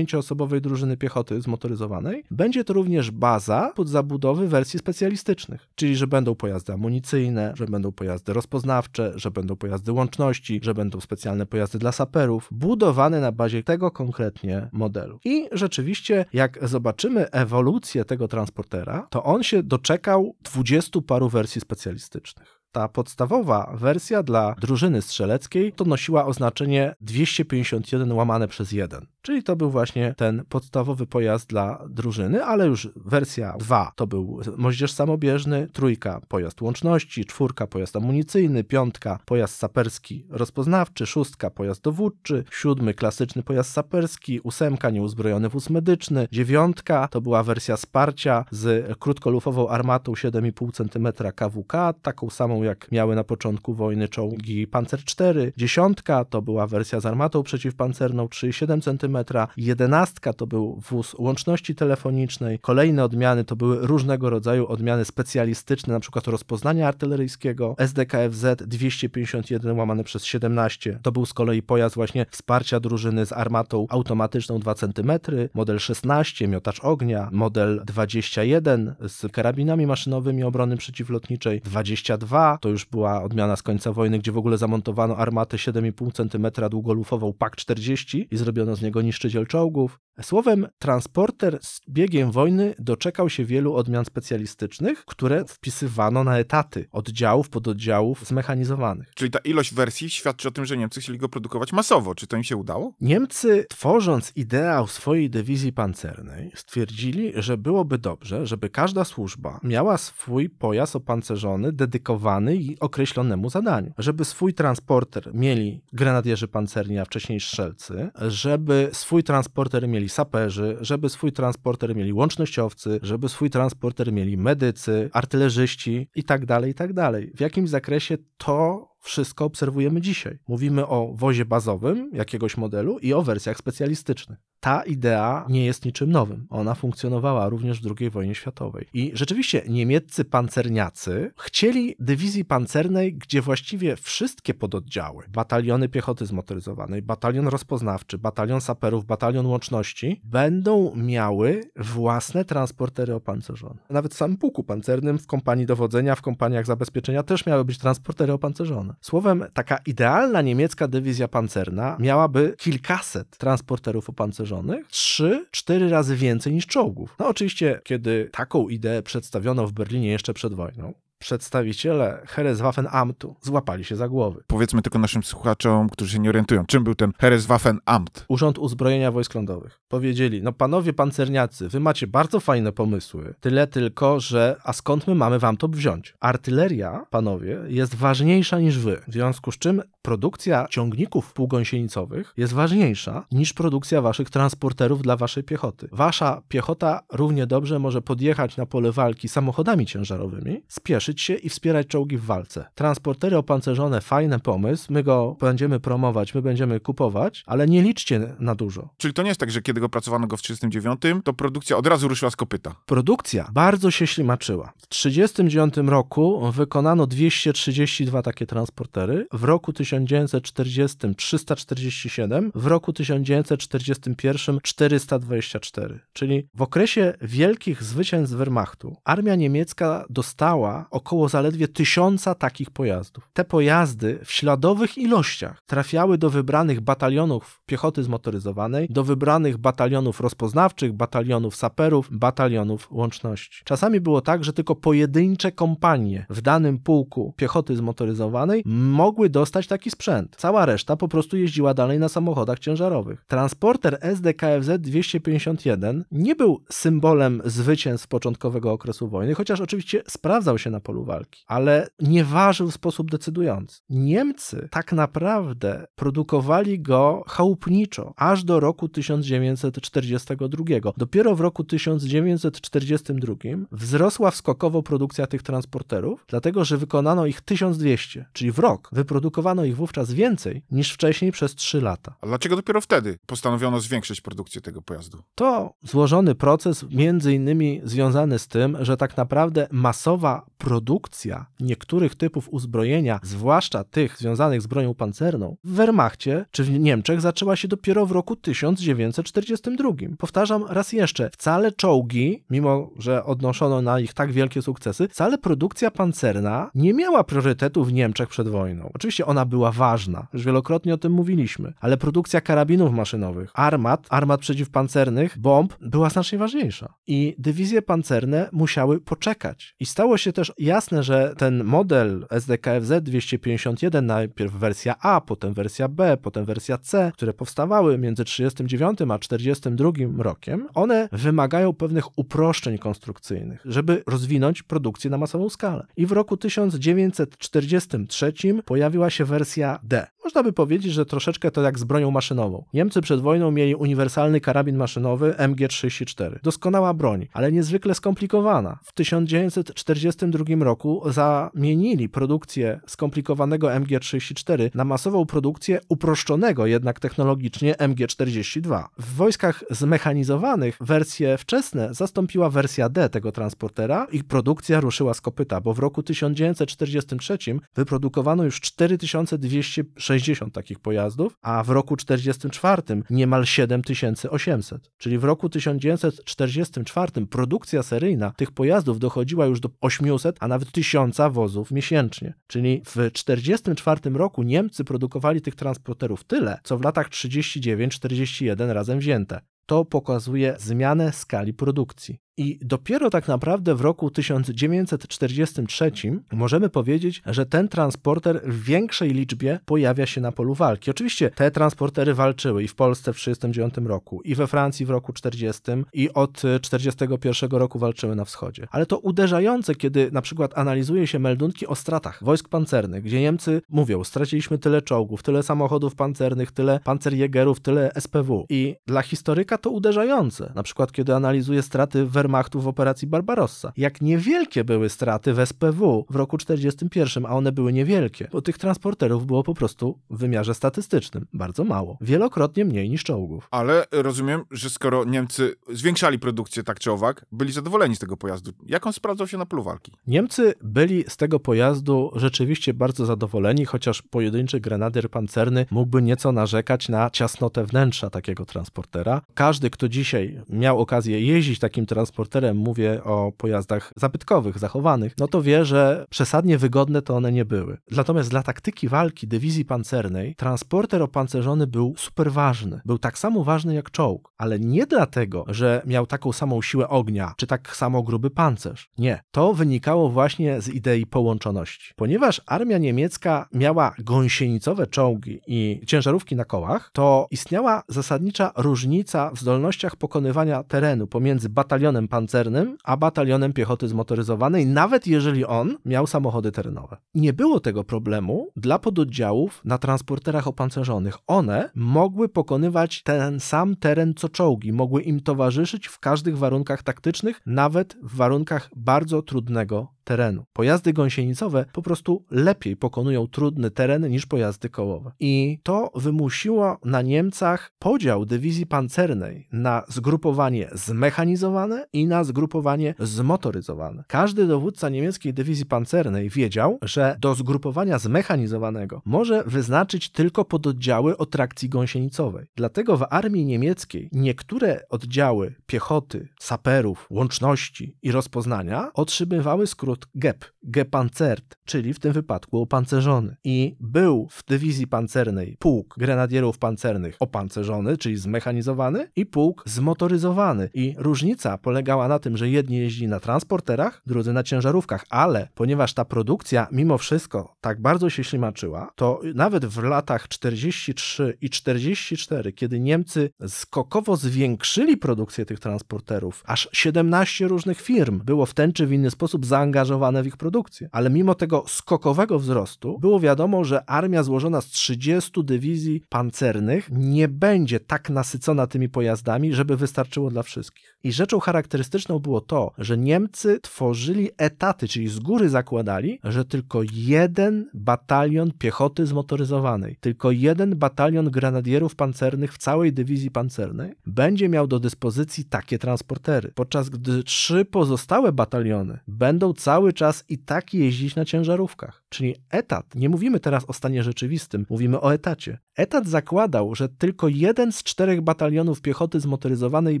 [0.34, 6.06] 10-osobowej drużyny piechoty zmotoryzowanej, będzie to również również baza pod zabudowy wersji specjalistycznych, czyli że
[6.06, 11.78] będą pojazdy amunicyjne, że będą pojazdy rozpoznawcze, że będą pojazdy łączności, że będą specjalne pojazdy
[11.78, 15.18] dla saperów, budowane na bazie tego konkretnie modelu.
[15.24, 22.60] I rzeczywiście, jak zobaczymy ewolucję tego transportera, to on się doczekał dwudziestu paru wersji specjalistycznych.
[22.72, 29.13] Ta podstawowa wersja dla drużyny strzeleckiej to nosiła oznaczenie 251 łamane przez 1.
[29.24, 34.40] Czyli to był właśnie ten podstawowy pojazd dla drużyny, ale już wersja 2 to był
[34.56, 42.44] moździerz samobieżny, trójka pojazd łączności, czwórka pojazd amunicyjny, piątka pojazd saperski rozpoznawczy, szóstka pojazd dowódczy,
[42.50, 49.68] siódmy klasyczny pojazd saperski, ósemka nieuzbrojony wóz medyczny, dziewiątka to była wersja wsparcia z krótkolufową
[49.68, 56.24] armatą 7,5 cm KWK, taką samą jak miały na początku wojny czołgi Panzer IV, dziesiątka
[56.24, 59.13] to była wersja z armatą przeciwpancerną 3,7 cm
[59.56, 66.00] jedenastka to był wóz łączności telefonicznej, kolejne odmiany to były różnego rodzaju odmiany specjalistyczne, na
[66.00, 72.80] przykład rozpoznania artyleryjskiego, SDKFZ 251 łamane przez 17, to był z kolei pojazd właśnie wsparcia
[72.80, 75.12] drużyny z armatą automatyczną 2 cm,
[75.54, 83.22] model 16, miotacz ognia, model 21 z karabinami maszynowymi obrony przeciwlotniczej, 22 to już była
[83.22, 88.36] odmiana z końca wojny, gdzie w ogóle zamontowano armatę 7,5 cm długolufową PAK 40 i
[88.36, 90.00] zrobiono z niego niszczyciel czołgów.
[90.22, 97.48] Słowem, transporter z biegiem wojny doczekał się wielu odmian specjalistycznych, które wpisywano na etaty oddziałów,
[97.48, 99.12] pododdziałów zmechanizowanych.
[99.14, 102.14] Czyli ta ilość wersji świadczy o tym, że Niemcy chcieli go produkować masowo.
[102.14, 102.94] Czy to im się udało?
[103.00, 110.50] Niemcy, tworząc ideał swojej dywizji pancernej, stwierdzili, że byłoby dobrze, żeby każda służba miała swój
[110.50, 113.92] pojazd opancerzony, dedykowany i określonemu zadaniu.
[113.98, 121.08] Żeby swój transporter mieli grenadierzy pancerni, a wcześniej strzelcy, żeby swój transporter mieli saperzy, żeby
[121.08, 126.94] swój transporter mieli łącznościowcy, żeby swój transporter mieli medycy, artylerzyści i tak dalej, i tak.
[127.34, 130.38] W jakimś zakresie to wszystko obserwujemy dzisiaj.
[130.48, 134.38] Mówimy o wozie bazowym jakiegoś modelu i o wersjach specjalistycznych.
[134.64, 136.46] Ta idea nie jest niczym nowym.
[136.50, 138.86] Ona funkcjonowała również w II wojnie światowej.
[138.94, 147.48] I rzeczywiście niemieccy pancerniacy chcieli dywizji pancernej, gdzie właściwie wszystkie pododdziały, bataliony piechoty zmotoryzowanej, batalion
[147.48, 153.80] rozpoznawczy, batalion saperów, batalion łączności, będą miały własne transportery opancerzone.
[153.90, 158.32] Nawet w samym pułku pancernym, w kompanii dowodzenia, w kompaniach zabezpieczenia też miały być transportery
[158.32, 158.94] opancerzone.
[159.00, 164.53] Słowem, taka idealna niemiecka dywizja pancerna miałaby kilkaset transporterów opancerzonych,
[164.88, 167.16] trzy, cztery razy więcej niż czołgów.
[167.18, 173.96] No oczywiście, kiedy taką ideę przedstawiono w Berlinie jeszcze przed wojną, przedstawiciele Heereswaffenamtu złapali się
[173.96, 174.44] za głowy.
[174.46, 178.24] Powiedzmy tylko naszym słuchaczom, którzy się nie orientują, czym był ten Heereswaffenamt.
[178.28, 179.80] Urząd Uzbrojenia Wojsk Lądowych.
[179.88, 185.14] Powiedzieli, no panowie pancerniacy, wy macie bardzo fajne pomysły, tyle tylko, że a skąd my
[185.14, 186.14] mamy wam to wziąć?
[186.20, 193.26] Artyleria, panowie, jest ważniejsza niż wy, w związku z czym produkcja ciągników półgąsienicowych jest ważniejsza
[193.32, 195.88] niż produkcja waszych transporterów dla waszej piechoty.
[195.92, 201.86] Wasza piechota równie dobrze może podjechać na pole walki samochodami ciężarowymi, spieszyć się i wspierać
[201.86, 202.66] czołgi w walce.
[202.74, 208.54] Transportery opancerzone, fajny pomysł, my go będziemy promować, my będziemy kupować, ale nie liczcie na
[208.54, 208.88] dużo.
[208.96, 211.86] Czyli to nie jest tak, że kiedy go pracowano go w 1939, to produkcja od
[211.86, 212.74] razu ruszyła z kopyta.
[212.86, 214.72] Produkcja bardzo się ślimaczyła.
[214.78, 226.00] W 1939 roku wykonano 232 takie transportery, w roku 1940 347, w roku 1941 424.
[226.12, 233.30] Czyli w okresie wielkich zwycięstw Wehrmachtu armia niemiecka dostała około zaledwie tysiąca takich pojazdów.
[233.32, 240.92] Te pojazdy w śladowych ilościach trafiały do wybranych batalionów piechoty zmotoryzowanej, do wybranych batalionów rozpoznawczych,
[240.92, 243.62] batalionów saperów, batalionów łączności.
[243.64, 250.36] Czasami było tak, że tylko pojedyncze kompanie w danym pułku piechoty zmotoryzowanej mogły dostać sprzęt.
[250.36, 253.24] Cała reszta po prostu jeździła dalej na samochodach ciężarowych.
[253.26, 260.80] Transporter SDKFZ 251 nie był symbolem zwycięstw początkowego okresu wojny, chociaż oczywiście sprawdzał się na
[260.80, 263.80] polu walki, ale nie ważył w sposób decydujący.
[263.90, 270.64] Niemcy tak naprawdę produkowali go chałupniczo aż do roku 1942.
[270.96, 273.34] Dopiero w roku 1942
[273.72, 279.73] wzrosła skokowo produkcja tych transporterów, dlatego że wykonano ich 1200, czyli w rok wyprodukowano ich
[279.74, 282.14] wówczas więcej niż wcześniej przez 3 lata.
[282.20, 285.22] A dlaczego dopiero wtedy postanowiono zwiększyć produkcję tego pojazdu?
[285.34, 292.48] To złożony proces, między innymi związany z tym, że tak naprawdę masowa produkcja niektórych typów
[292.48, 298.06] uzbrojenia, zwłaszcza tych związanych z bronią pancerną, w Wehrmachcie czy w Niemczech zaczęła się dopiero
[298.06, 299.90] w roku 1942.
[300.18, 305.90] Powtarzam raz jeszcze, wcale czołgi, mimo że odnoszono na ich tak wielkie sukcesy, wcale produkcja
[305.90, 308.90] pancerna nie miała priorytetu w Niemczech przed wojną.
[308.94, 314.40] Oczywiście ona była ważna, już wielokrotnie o tym mówiliśmy, ale produkcja karabinów maszynowych, armat, armat
[314.40, 316.94] przeciwpancernych, bomb była znacznie ważniejsza.
[317.06, 319.74] I dywizje pancerne musiały poczekać.
[319.80, 325.88] I stało się też jasne, że ten model SDKFZ 251, najpierw wersja A, potem wersja
[325.88, 332.78] B, potem wersja C, które powstawały między 39 a 42 rokiem, one wymagają pewnych uproszczeń
[332.78, 335.86] konstrukcyjnych, żeby rozwinąć produkcję na masową skalę.
[335.96, 338.32] I w roku 1943
[338.64, 339.53] pojawiła się wersja
[339.86, 340.13] D.
[340.24, 342.64] Można by powiedzieć, że troszeczkę to jak z bronią maszynową.
[342.74, 346.38] Niemcy przed wojną mieli uniwersalny karabin maszynowy MG34.
[346.42, 348.78] Doskonała broń, ale niezwykle skomplikowana.
[348.82, 358.84] W 1942 roku zamienili produkcję skomplikowanego MG34 na masową produkcję uproszczonego jednak technologicznie MG42.
[358.98, 365.60] W wojskach zmechanizowanych wersje wczesne zastąpiła wersja D tego transportera i produkcja ruszyła z kopyta,
[365.60, 367.38] bo w roku 1943
[367.74, 370.13] wyprodukowano już 4260
[370.52, 374.90] takich pojazdów, a w roku 1944 niemal 7800.
[374.98, 381.16] Czyli w roku 1944 produkcja seryjna tych pojazdów dochodziła już do 800, a nawet 1000
[381.30, 382.34] wozów miesięcznie.
[382.46, 389.40] Czyli w 1944 roku Niemcy produkowali tych transporterów tyle, co w latach 39-41 razem wzięte.
[389.66, 392.23] To pokazuje zmianę skali produkcji.
[392.36, 395.92] I dopiero tak naprawdę w roku 1943
[396.32, 400.90] możemy powiedzieć, że ten transporter w większej liczbie pojawia się na polu walki.
[400.90, 405.12] Oczywiście te transportery walczyły i w Polsce w 1939 roku, i we Francji w roku
[405.12, 408.66] 40, i od 1941 roku walczyły na wschodzie.
[408.70, 413.62] Ale to uderzające, kiedy na przykład analizuje się meldunki o stratach wojsk pancernych, gdzie Niemcy
[413.68, 418.46] mówią, straciliśmy tyle czołgów, tyle samochodów pancernych, tyle pancerjägerów, tyle SPW.
[418.48, 420.52] I dla historyka to uderzające.
[420.54, 423.72] Na przykład kiedy analizuje straty w Wehrmachtu w operacji Barbarossa.
[423.76, 428.58] Jak niewielkie były straty w SPW w roku 41, a one były niewielkie, bo tych
[428.58, 431.98] transporterów było po prostu w wymiarze statystycznym bardzo mało.
[432.00, 433.48] Wielokrotnie mniej niż czołgów.
[433.50, 438.52] Ale rozumiem, że skoro Niemcy zwiększali produkcję tak czy owak, byli zadowoleni z tego pojazdu.
[438.66, 439.92] Jak on sprawdzał się na polu walki?
[440.06, 446.88] Niemcy byli z tego pojazdu rzeczywiście bardzo zadowoleni, chociaż pojedynczy grenadier pancerny mógłby nieco narzekać
[446.88, 449.20] na ciasnotę wnętrza takiego transportera.
[449.34, 455.28] Każdy, kto dzisiaj miał okazję jeździć takim transporterem, transporterem, mówię o pojazdach zabytkowych, zachowanych, no
[455.28, 457.78] to wie, że przesadnie wygodne to one nie były.
[457.90, 462.80] Natomiast dla taktyki walki dywizji pancernej transporter opancerzony był super ważny.
[462.84, 467.34] Był tak samo ważny jak czołg, ale nie dlatego, że miał taką samą siłę ognia,
[467.36, 468.90] czy tak samo gruby pancerz.
[468.98, 469.22] Nie.
[469.30, 471.92] To wynikało właśnie z idei połączoności.
[471.96, 479.40] Ponieważ armia niemiecka miała gąsienicowe czołgi i ciężarówki na kołach, to istniała zasadnicza różnica w
[479.40, 486.52] zdolnościach pokonywania terenu pomiędzy batalionem pancernym a batalionem piechoty zmotoryzowanej, nawet jeżeli on miał samochody
[486.52, 486.96] terenowe.
[487.14, 491.18] Nie było tego problemu dla pododdziałów na transporterach opancerzonych.
[491.26, 497.40] One mogły pokonywać ten sam teren co czołgi, mogły im towarzyszyć w każdych warunkach taktycznych,
[497.46, 500.44] nawet w warunkach bardzo trudnego terenu.
[500.52, 505.12] Pojazdy gąsienicowe po prostu lepiej pokonują trudny teren niż pojazdy kołowe.
[505.20, 514.04] I to wymusiło na Niemcach podział dywizji pancernej na zgrupowanie zmechanizowane i na zgrupowanie zmotoryzowane.
[514.08, 521.26] Każdy dowódca niemieckiej dywizji pancernej wiedział, że do zgrupowania zmechanizowanego może wyznaczyć tylko pododdziały o
[521.26, 522.46] trakcji gąsienicowej.
[522.56, 531.56] Dlatego w armii niemieckiej niektóre oddziały piechoty, saperów, łączności i rozpoznania otrzymywały skrót GEP, Gepanzert,
[531.64, 533.36] czyli w tym wypadku opancerzony.
[533.44, 540.70] I był w dywizji pancernej pułk grenadierów pancernych opancerzony, czyli zmechanizowany, i pułk zmotoryzowany.
[540.74, 545.94] I różnica polegała na tym, że jedni jeździli na transporterach, drudzy na ciężarówkach, ale ponieważ
[545.94, 552.52] ta produkcja mimo wszystko tak bardzo się ślimaczyła, to nawet w latach 43 i 44,
[552.52, 558.86] kiedy Niemcy skokowo zwiększyli produkcję tych transporterów, aż 17 różnych firm było w ten czy
[558.86, 559.46] w inny sposób
[559.84, 560.88] zaangażowane w ich produkcję.
[560.92, 567.28] Ale mimo tego skokowego wzrostu było wiadomo, że armia złożona z 30 dywizji pancernych nie
[567.28, 570.96] będzie tak nasycona tymi pojazdami, żeby wystarczyło dla wszystkich.
[571.04, 576.80] I rzeczą charakterystyczną było to, że Niemcy tworzyli etaty, czyli z góry zakładali, że tylko
[576.92, 584.66] jeden batalion piechoty zmotoryzowanej, tylko jeden batalion grenadierów pancernych w całej dywizji pancernej będzie miał
[584.66, 591.16] do dyspozycji takie transportery, podczas gdy trzy pozostałe bataliony będą cały czas i tak jeździć
[591.16, 592.03] na ciężarówkach.
[592.14, 595.58] Czyli etat, nie mówimy teraz o stanie rzeczywistym, mówimy o etacie.
[595.76, 600.00] Etat zakładał, że tylko jeden z czterech batalionów piechoty zmotoryzowanej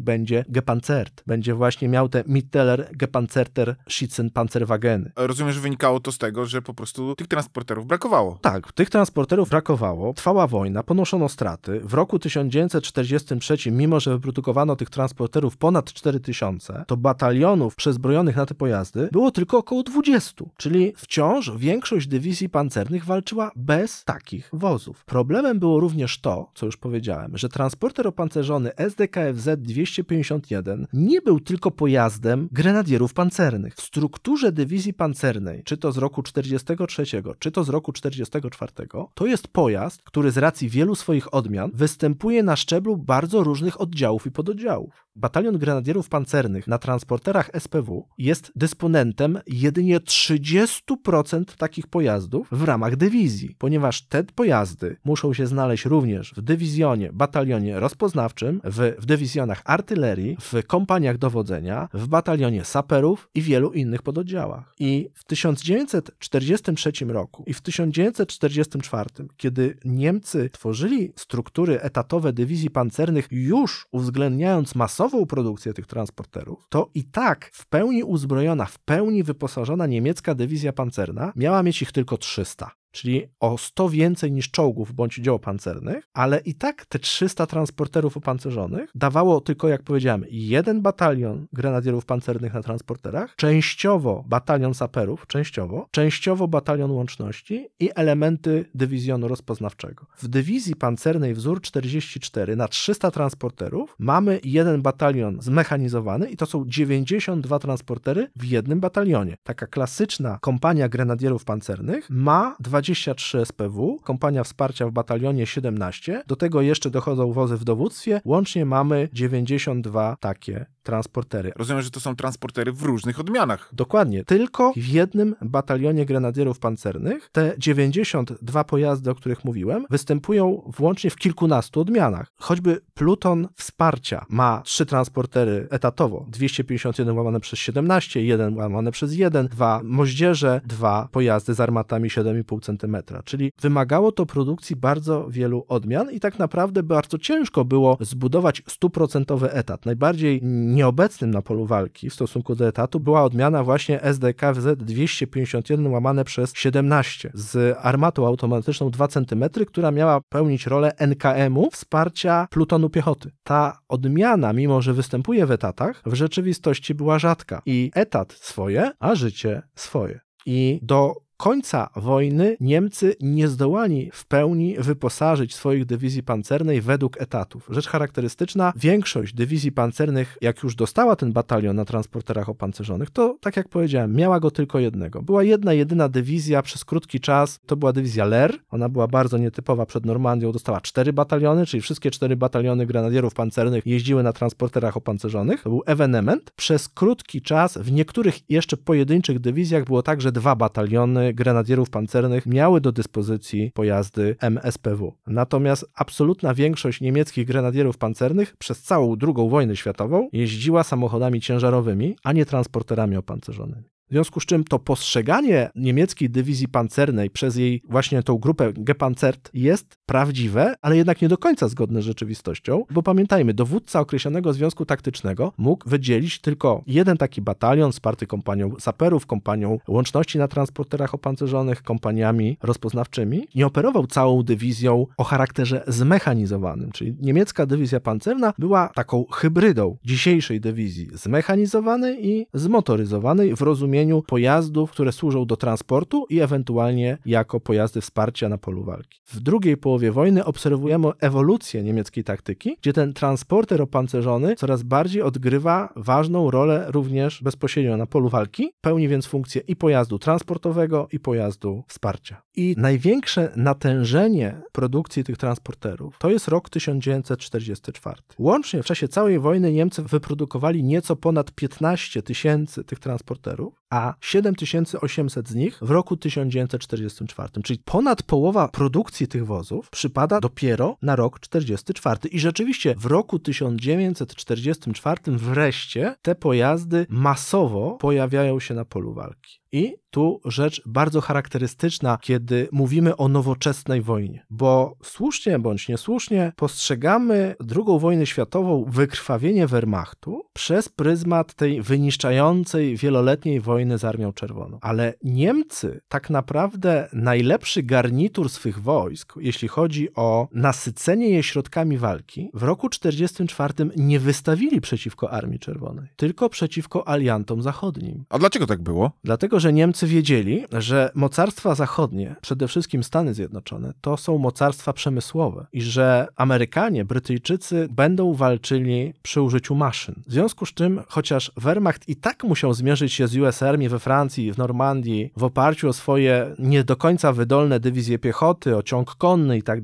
[0.00, 5.10] będzie Gepanzert, będzie właśnie miał te Mitteler Gepanzerter Schützenpanzerwageny.
[5.16, 8.38] Rozumiem, że wynikało to z tego, że po prostu tych transporterów brakowało.
[8.42, 11.80] Tak, tych transporterów brakowało, trwała wojna, ponoszono straty.
[11.80, 18.54] W roku 1943, mimo że wyprodukowano tych transporterów ponad 4000, to batalionów przezbrojonych na te
[18.54, 25.04] pojazdy było tylko około 20, czyli wciąż większość dywizji pancernych walczyła bez takich wozów.
[25.04, 31.70] Problemem było również to, co już powiedziałem, że transporter opancerzony SDKFZ 251 nie był tylko
[31.70, 33.74] pojazdem grenadierów pancernych.
[33.74, 37.04] W strukturze dywizji pancernej, czy to z roku 43,
[37.38, 38.72] czy to z roku 44,
[39.14, 44.26] to jest pojazd, który z racji wielu swoich odmian występuje na szczeblu bardzo różnych oddziałów
[44.26, 45.03] i pododdziałów.
[45.16, 53.56] Batalion Grenadierów Pancernych na transporterach SPW jest dysponentem jedynie 30% takich pojazdów w ramach dywizji,
[53.58, 60.36] ponieważ te pojazdy muszą się znaleźć również w dywizjonie, batalionie rozpoznawczym, w, w dywizjonach artylerii,
[60.40, 64.74] w kompaniach dowodzenia, w batalionie saperów i wielu innych pododdziałach.
[64.78, 73.86] I w 1943 roku i w 1944, kiedy Niemcy tworzyli struktury etatowe dywizji pancernych, już
[73.92, 80.34] uwzględniając masową produkcję tych transporterów, to i tak w pełni uzbrojona, w pełni wyposażona niemiecka
[80.34, 85.38] dywizja pancerna miała mieć ich tylko 300 czyli o 100 więcej niż czołgów bądź dział
[85.38, 92.04] pancernych, ale i tak te 300 transporterów opancerzonych dawało tylko, jak powiedziałem, jeden batalion grenadierów
[92.04, 100.06] pancernych na transporterach, częściowo batalion saperów, częściowo, częściowo batalion łączności i elementy dywizjonu rozpoznawczego.
[100.16, 106.64] W dywizji pancernej wzór 44 na 300 transporterów mamy jeden batalion zmechanizowany i to są
[106.66, 109.36] 92 transportery w jednym batalionie.
[109.42, 116.36] Taka klasyczna kompania grenadierów pancernych ma 20 23 SPW, kompania wsparcia w batalionie 17, do
[116.36, 121.52] tego jeszcze dochodzą wozy w dowództwie, łącznie mamy 92 takie transportery.
[121.56, 123.68] Rozumiem, że to są transportery w różnych odmianach.
[123.72, 124.24] Dokładnie.
[124.24, 131.16] Tylko w jednym batalionie grenadierów pancernych te 92 pojazdy, o których mówiłem, występują włącznie w
[131.16, 132.32] kilkunastu odmianach.
[132.36, 136.26] Choćby pluton wsparcia ma trzy transportery etatowo.
[136.28, 142.60] 251 łamane przez 17, 1 łamane przez 1, dwa moździerze, dwa pojazdy z armatami 7,5
[142.78, 143.22] cm.
[143.24, 149.52] Czyli wymagało to produkcji bardzo wielu odmian i tak naprawdę bardzo ciężko było zbudować stuprocentowy
[149.52, 149.86] etat.
[149.86, 150.40] Najbardziej
[150.74, 156.52] nieobecnym na polu walki w stosunku do etatu była odmiana właśnie SDKZ 251 łamane przez
[156.54, 163.30] 17 z armatą automatyczną 2 cm, która miała pełnić rolę NKM-u wsparcia plutonu piechoty.
[163.42, 169.14] Ta odmiana, mimo że występuje w etatach, w rzeczywistości była rzadka i etat swoje, a
[169.14, 170.20] życie swoje.
[170.46, 177.68] I do końca wojny Niemcy nie zdołali w pełni wyposażyć swoich dywizji pancernej według etatów.
[177.70, 183.56] Rzecz charakterystyczna, większość dywizji pancernych, jak już dostała ten batalion na transporterach opancerzonych, to tak
[183.56, 185.22] jak powiedziałem, miała go tylko jednego.
[185.22, 189.86] Była jedna, jedyna dywizja przez krótki czas, to była dywizja Lehr, ona była bardzo nietypowa
[189.86, 195.62] przed Normandią, dostała cztery bataliony, czyli wszystkie cztery bataliony grenadierów pancernych jeździły na transporterach opancerzonych.
[195.62, 196.52] To był ewenement.
[196.56, 202.80] Przez krótki czas w niektórych jeszcze pojedynczych dywizjach było także dwa bataliony grenadierów pancernych miały
[202.80, 205.14] do dyspozycji pojazdy MSPW.
[205.26, 212.32] Natomiast absolutna większość niemieckich grenadierów pancernych przez całą II wojnę światową jeździła samochodami ciężarowymi, a
[212.32, 213.93] nie transporterami opancerzonymi.
[214.10, 219.50] W związku z czym to postrzeganie niemieckiej dywizji pancernej przez jej właśnie tą grupę Gepanzert
[219.54, 224.86] jest prawdziwe, ale jednak nie do końca zgodne z rzeczywistością, bo pamiętajmy, dowódca określonego związku
[224.86, 231.82] taktycznego mógł wydzielić tylko jeden taki batalion wsparty kompanią saperów, kompanią łączności na transporterach opancerzonych,
[231.82, 233.48] kompaniami rozpoznawczymi.
[233.54, 240.60] Nie operował całą dywizją o charakterze zmechanizowanym, czyli niemiecka dywizja pancerna była taką hybrydą dzisiejszej
[240.60, 243.93] dywizji zmechanizowanej i zmotoryzowanej w rozumieniu
[244.26, 249.20] pojazdów, które służą do transportu i ewentualnie jako pojazdy wsparcia na polu walki.
[249.26, 255.92] W drugiej połowie wojny obserwujemy ewolucję niemieckiej taktyki, gdzie ten transporter opancerzony coraz bardziej odgrywa
[255.96, 261.84] ważną rolę również bezpośrednio na polu walki, pełni więc funkcję i pojazdu transportowego, i pojazdu
[261.88, 262.42] wsparcia.
[262.56, 268.22] I największe natężenie produkcji tych transporterów to jest rok 1944.
[268.38, 275.48] Łącznie w czasie całej wojny Niemcy wyprodukowali nieco ponad 15 tysięcy tych transporterów, a 7800
[275.48, 277.62] z nich w roku 1944.
[277.64, 282.28] Czyli ponad połowa produkcji tych wozów przypada dopiero na rok 44.
[282.28, 289.63] I rzeczywiście w roku 1944 wreszcie te pojazdy masowo pojawiają się na polu walki.
[289.74, 297.54] I tu rzecz bardzo charakterystyczna, kiedy mówimy o nowoczesnej wojnie, bo słusznie bądź niesłusznie postrzegamy
[297.76, 304.78] II wojnę światową, wykrwawienie Wehrmachtu przez pryzmat tej wyniszczającej wieloletniej wojny z Armią Czerwoną.
[304.82, 312.50] Ale Niemcy tak naprawdę najlepszy garnitur swych wojsk, jeśli chodzi o nasycenie je środkami walki,
[312.54, 318.24] w roku 1944 nie wystawili przeciwko Armii Czerwonej, tylko przeciwko aliantom zachodnim.
[318.28, 319.12] A dlaczego tak było?
[319.24, 325.66] Dlatego, że Niemcy wiedzieli, że mocarstwa zachodnie, przede wszystkim Stany Zjednoczone, to są mocarstwa przemysłowe
[325.72, 330.14] i że Amerykanie, Brytyjczycy będą walczyli przy użyciu maszyn.
[330.26, 333.98] W związku z czym, chociaż Wehrmacht i tak musiał zmierzyć się z US Army we
[333.98, 339.14] Francji, w Normandii, w oparciu o swoje nie do końca wydolne dywizje piechoty, o ciąg
[339.14, 339.80] konny i tak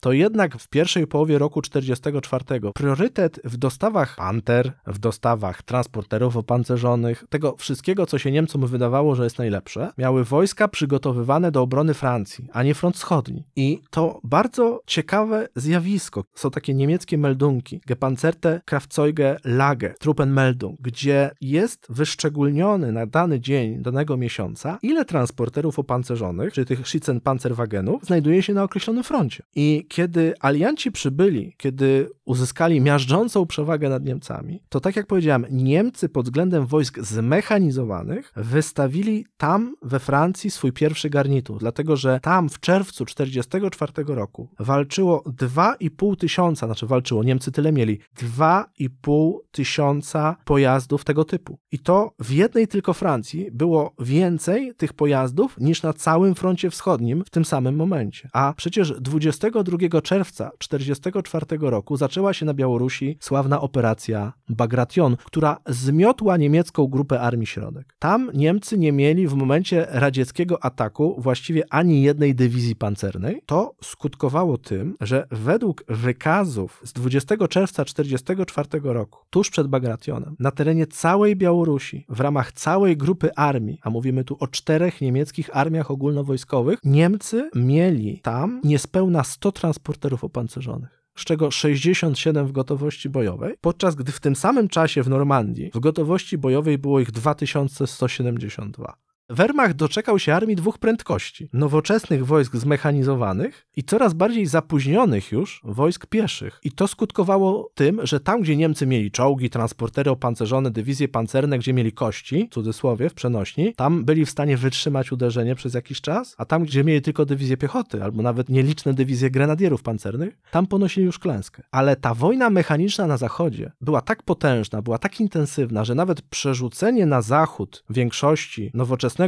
[0.00, 7.24] to jednak w pierwszej połowie roku 1944 priorytet w dostawach Panther, w dostawach transporterów opancerzonych,
[7.28, 12.48] tego wszystkiego, co się Niemcom wydawało, że jest najlepsze, miały wojska przygotowywane do obrony Francji,
[12.52, 13.44] a nie front wschodni.
[13.56, 16.24] I to bardzo ciekawe zjawisko.
[16.34, 24.16] Są takie niemieckie meldunki, Gepanzerte Kraftzeuge Lage, Truppenmeldung, gdzie jest wyszczególniony na dany dzień, danego
[24.16, 29.42] miesiąca, ile transporterów opancerzonych, czy tych Schützenpanzerwagenów, znajduje się na określonym froncie.
[29.54, 36.08] I kiedy alianci przybyli, kiedy uzyskali miażdżącą przewagę nad Niemcami, to tak jak powiedziałem, Niemcy
[36.08, 42.60] pod względem wojsk zmechanizowanych wystawili tam we Francji swój pierwszy garnitur, dlatego że tam w
[42.60, 51.24] czerwcu 1944 roku walczyło 2,5 tysiąca, znaczy walczyło, Niemcy tyle mieli, 2,5 tysiąca pojazdów tego
[51.24, 51.58] typu.
[51.72, 57.22] I to w jednej tylko Francji było więcej tych pojazdów niż na całym froncie wschodnim
[57.26, 58.28] w tym samym momencie.
[58.32, 66.36] A przecież 22 czerwca 1944 roku zaczęła się na Białorusi sławna operacja Bagration, która zmiotła
[66.36, 67.94] niemiecką grupę Armii Środek.
[67.98, 73.42] Tam Niemcy nie mieli w momencie radzieckiego ataku właściwie ani jednej dywizji pancernej.
[73.46, 80.50] To skutkowało tym, że według wykazów z 20 czerwca 1944 roku, tuż przed Bagrationem, na
[80.50, 85.90] terenie całej Białorusi, w ramach całej grupy armii, a mówimy tu o czterech niemieckich armiach
[85.90, 93.94] ogólnowojskowych, Niemcy mieli tam niespełna 100 transporterów opancerzonych z czego 67 w gotowości bojowej, podczas
[93.94, 99.11] gdy w tym samym czasie w Normandii w gotowości bojowej było ich 2172.
[99.32, 106.06] Wehrmacht doczekał się armii dwóch prędkości: nowoczesnych wojsk zmechanizowanych i coraz bardziej zapóźnionych już wojsk
[106.06, 106.60] pieszych.
[106.64, 111.72] I to skutkowało tym, że tam, gdzie Niemcy mieli czołgi, transportery opancerzone, dywizje pancerne, gdzie
[111.72, 116.34] mieli kości, w cudzysłowie, w przenośni, tam byli w stanie wytrzymać uderzenie przez jakiś czas,
[116.38, 121.06] a tam, gdzie mieli tylko dywizje piechoty, albo nawet nieliczne dywizje grenadierów pancernych, tam ponosili
[121.06, 121.62] już klęskę.
[121.70, 127.06] Ale ta wojna mechaniczna na zachodzie była tak potężna, była tak intensywna, że nawet przerzucenie
[127.06, 128.70] na zachód większości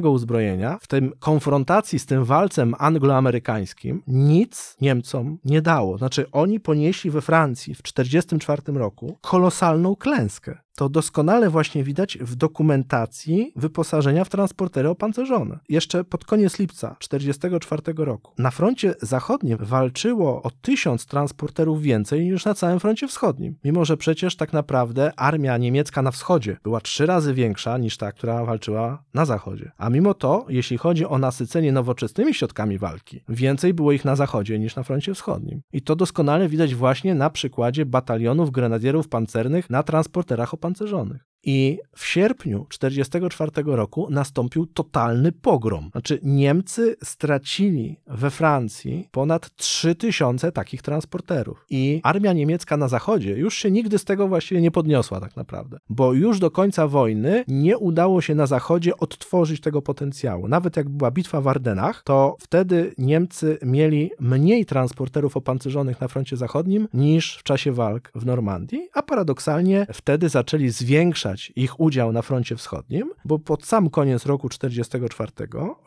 [0.03, 5.99] uzbrojenia, w tym konfrontacji z tym walcem angloamerykańskim, nic Niemcom nie dało.
[5.99, 10.64] Znaczy, oni ponieśli we Francji w 1944 roku kolosalną klęskę.
[10.77, 15.59] To doskonale właśnie widać w dokumentacji wyposażenia w transportery opancerzone.
[15.69, 18.33] Jeszcze pod koniec lipca 1944 roku.
[18.39, 23.57] Na froncie zachodnim walczyło o tysiąc transporterów więcej niż na całym froncie wschodnim.
[23.65, 28.13] Mimo, że przecież tak naprawdę armia niemiecka na wschodzie była trzy razy większa niż ta,
[28.13, 29.73] która walczyła na zachodzie.
[29.79, 34.59] A mimo to, jeśli chodzi o nasycenie nowoczesnymi środkami walki, więcej było ich na zachodzie
[34.59, 35.63] niż na froncie wschodnim.
[35.73, 41.34] I to doskonale widać właśnie na przykładzie batalionów grenadierów pancernych na transporterach opancerzonych opancerzonych.
[41.45, 45.89] I w sierpniu 1944 roku nastąpił totalny pogrom.
[45.93, 51.67] Znaczy, Niemcy stracili we Francji ponad 3000 takich transporterów.
[51.71, 55.79] I armia niemiecka na zachodzie już się nigdy z tego właściwie nie podniosła, tak naprawdę.
[55.89, 60.49] Bo już do końca wojny nie udało się na zachodzie odtworzyć tego potencjału.
[60.49, 66.37] Nawet jak była bitwa w Ardenach, to wtedy Niemcy mieli mniej transporterów opancerzonych na froncie
[66.37, 72.23] zachodnim niż w czasie walk w Normandii, a paradoksalnie wtedy zaczęli zwiększać ich udział na
[72.23, 75.33] froncie wschodnim, bo pod sam koniec roku 1944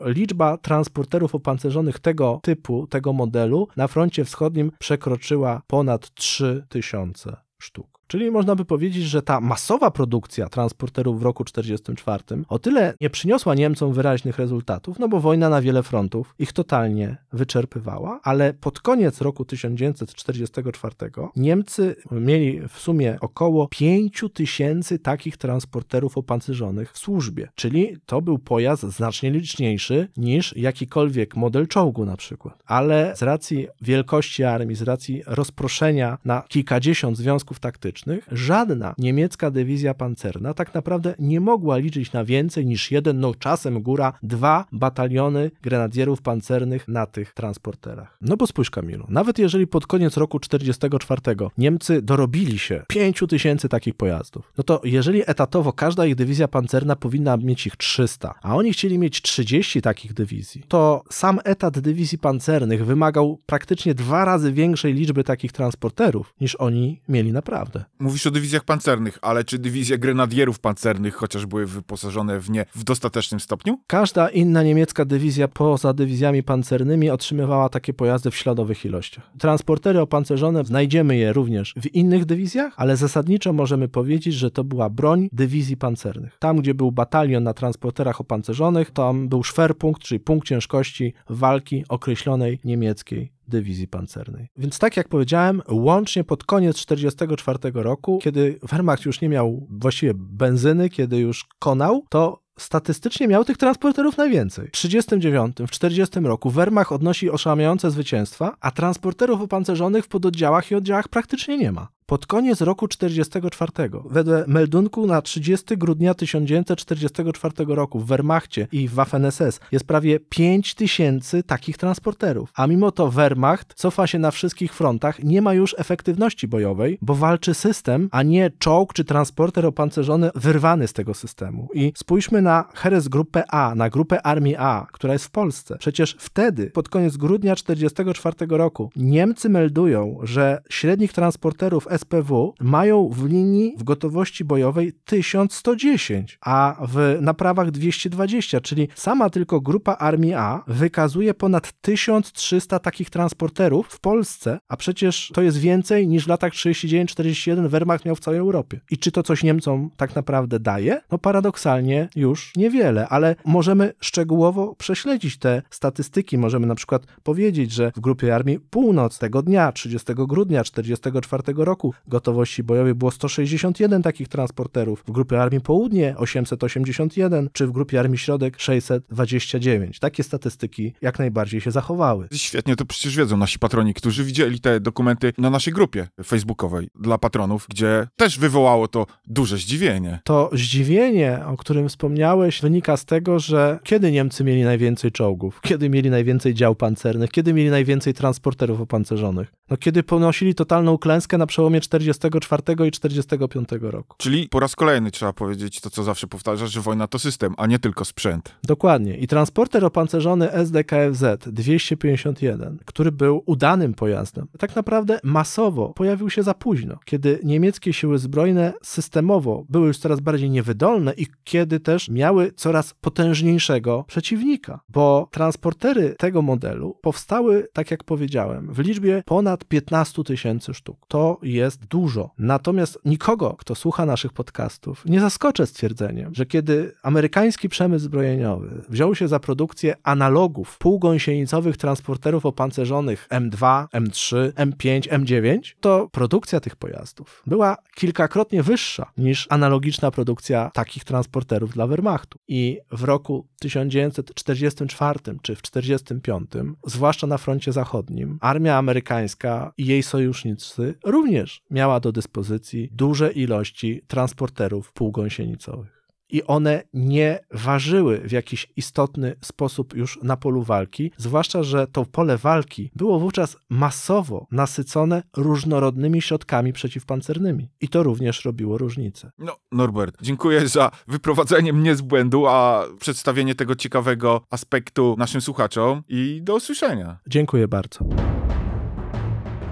[0.00, 7.97] liczba transporterów opancerzonych tego typu, tego modelu na froncie wschodnim przekroczyła ponad 3000 sztuk.
[8.08, 13.10] Czyli można by powiedzieć, że ta masowa produkcja transporterów w roku 1944 o tyle nie
[13.10, 18.80] przyniosła Niemcom wyraźnych rezultatów, no bo wojna na wiele frontów ich totalnie wyczerpywała, ale pod
[18.80, 20.94] koniec roku 1944
[21.36, 28.38] Niemcy mieli w sumie około 5 tysięcy takich transporterów opancerzonych w służbie, czyli to był
[28.38, 32.62] pojazd znacznie liczniejszy niż jakikolwiek model czołgu na przykład.
[32.66, 37.97] Ale z racji wielkości armii, z racji rozproszenia na kilkadziesiąt związków taktycznych,
[38.32, 43.82] żadna niemiecka dywizja pancerna tak naprawdę nie mogła liczyć na więcej niż jeden, no czasem
[43.82, 48.16] góra, dwa bataliony grenadierów pancernych na tych transporterach.
[48.20, 53.68] No bo spójrz Kamilu, nawet jeżeli pod koniec roku 1944 Niemcy dorobili się 5 tysięcy
[53.68, 58.56] takich pojazdów, no to jeżeli etatowo każda ich dywizja pancerna powinna mieć ich 300, a
[58.56, 64.52] oni chcieli mieć 30 takich dywizji, to sam etat dywizji pancernych wymagał praktycznie dwa razy
[64.52, 67.84] większej liczby takich transporterów niż oni mieli naprawdę.
[68.00, 72.84] Mówisz o dywizjach pancernych, ale czy dywizje grenadierów pancernych chociaż były wyposażone w nie w
[72.84, 73.78] dostatecznym stopniu?
[73.86, 79.30] Każda inna niemiecka dywizja poza dywizjami pancernymi otrzymywała takie pojazdy w śladowych ilościach.
[79.38, 84.90] Transportery opancerzone znajdziemy je również w innych dywizjach, ale zasadniczo możemy powiedzieć, że to była
[84.90, 86.36] broń dywizji pancernych.
[86.38, 92.60] Tam, gdzie był batalion na transporterach opancerzonych, tam był szwerpunkt, czyli punkt ciężkości walki określonej
[92.64, 94.48] niemieckiej dywizji pancernej.
[94.56, 100.12] Więc tak jak powiedziałem, łącznie pod koniec 1944 roku, kiedy Wehrmacht już nie miał właściwie
[100.16, 104.68] benzyny, kiedy już konał, to statystycznie miał tych transporterów najwięcej.
[104.68, 110.74] W 1939, w 1940 roku Wehrmacht odnosi oszałamiające zwycięstwa, a transporterów opancerzonych w pododdziałach i
[110.74, 111.88] oddziałach praktycznie nie ma.
[112.08, 118.94] Pod koniec roku 1944, wedle meldunku na 30 grudnia 1944 roku w Wehrmachcie i w
[118.94, 122.52] Waffen-SS jest prawie 5 tysięcy takich transporterów.
[122.54, 127.14] A mimo to Wehrmacht cofa się na wszystkich frontach, nie ma już efektywności bojowej, bo
[127.14, 131.68] walczy system, a nie czołg czy transporter opancerzony wyrwany z tego systemu.
[131.74, 135.76] I spójrzmy na Heeresgruppe A, na grupę Armii A, która jest w Polsce.
[135.78, 143.26] Przecież wtedy, pod koniec grudnia 1944 roku, Niemcy meldują, że średnich transporterów SPW mają w
[143.28, 150.62] linii w gotowości bojowej 1110, a w naprawach 220, czyli sama tylko grupa Armii A
[150.66, 156.52] wykazuje ponad 1300 takich transporterów w Polsce, a przecież to jest więcej niż w latach
[156.52, 158.80] 39-41 Wehrmacht miał w całej Europie.
[158.90, 161.00] I czy to coś Niemcom tak naprawdę daje?
[161.12, 166.38] No paradoksalnie już niewiele, ale możemy szczegółowo prześledzić te statystyki.
[166.38, 171.87] Możemy na przykład powiedzieć, że w grupie Armii Północ tego dnia, 30 grudnia 1944 roku,
[172.08, 178.18] gotowości bojowej było 161 takich transporterów, w grupie Armii Południe 881, czy w grupie Armii
[178.18, 179.98] Środek 629.
[179.98, 182.28] Takie statystyki jak najbardziej się zachowały.
[182.32, 187.18] Świetnie, to przecież wiedzą nasi patroni, którzy widzieli te dokumenty na naszej grupie facebookowej dla
[187.18, 190.20] patronów, gdzie też wywołało to duże zdziwienie.
[190.24, 195.90] To zdziwienie, o którym wspomniałeś, wynika z tego, że kiedy Niemcy mieli najwięcej czołgów, kiedy
[195.90, 199.57] mieli najwięcej dział pancernych, kiedy mieli najwięcej transporterów opancerzonych?
[199.70, 204.16] No kiedy ponosili totalną klęskę na przełomie 44 i 45 roku.
[204.18, 207.66] Czyli po raz kolejny trzeba powiedzieć to, co zawsze powtarzasz, że wojna to system, a
[207.66, 208.54] nie tylko sprzęt.
[208.62, 209.16] Dokładnie.
[209.16, 216.54] I transporter opancerzony SDKFZ 251, który był udanym pojazdem, tak naprawdę masowo pojawił się za
[216.54, 222.52] późno, kiedy niemieckie siły zbrojne systemowo były już coraz bardziej niewydolne i kiedy też miały
[222.52, 230.24] coraz potężniejszego przeciwnika, bo transportery tego modelu powstały, tak jak powiedziałem, w liczbie ponad 15
[230.24, 230.98] tysięcy sztuk.
[231.08, 232.30] To jest dużo.
[232.38, 239.14] Natomiast nikogo, kto słucha naszych podcastów, nie zaskoczę stwierdzeniem, że kiedy amerykański przemysł zbrojeniowy wziął
[239.14, 247.42] się za produkcję analogów półgąsienicowych transporterów opancerzonych M2, M3, M5, M9, to produkcja tych pojazdów
[247.46, 252.38] była kilkakrotnie wyższa niż analogiczna produkcja takich transporterów dla Wehrmachtu.
[252.48, 256.50] I w roku 1944 czy w 1945,
[256.86, 259.47] zwłaszcza na froncie zachodnim, armia amerykańska
[259.78, 265.98] i jej sojusznicy również miała do dyspozycji duże ilości transporterów półgąsienicowych
[266.30, 272.04] i one nie ważyły w jakiś istotny sposób już na polu walki, zwłaszcza, że to
[272.04, 277.68] pole walki było wówczas masowo nasycone różnorodnymi środkami przeciwpancernymi.
[277.80, 279.30] I to również robiło różnicę.
[279.38, 286.02] No, Norbert, dziękuję za wyprowadzenie mnie z błędu, a przedstawienie tego ciekawego aspektu naszym słuchaczom
[286.08, 287.18] i do usłyszenia.
[287.28, 288.04] Dziękuję bardzo.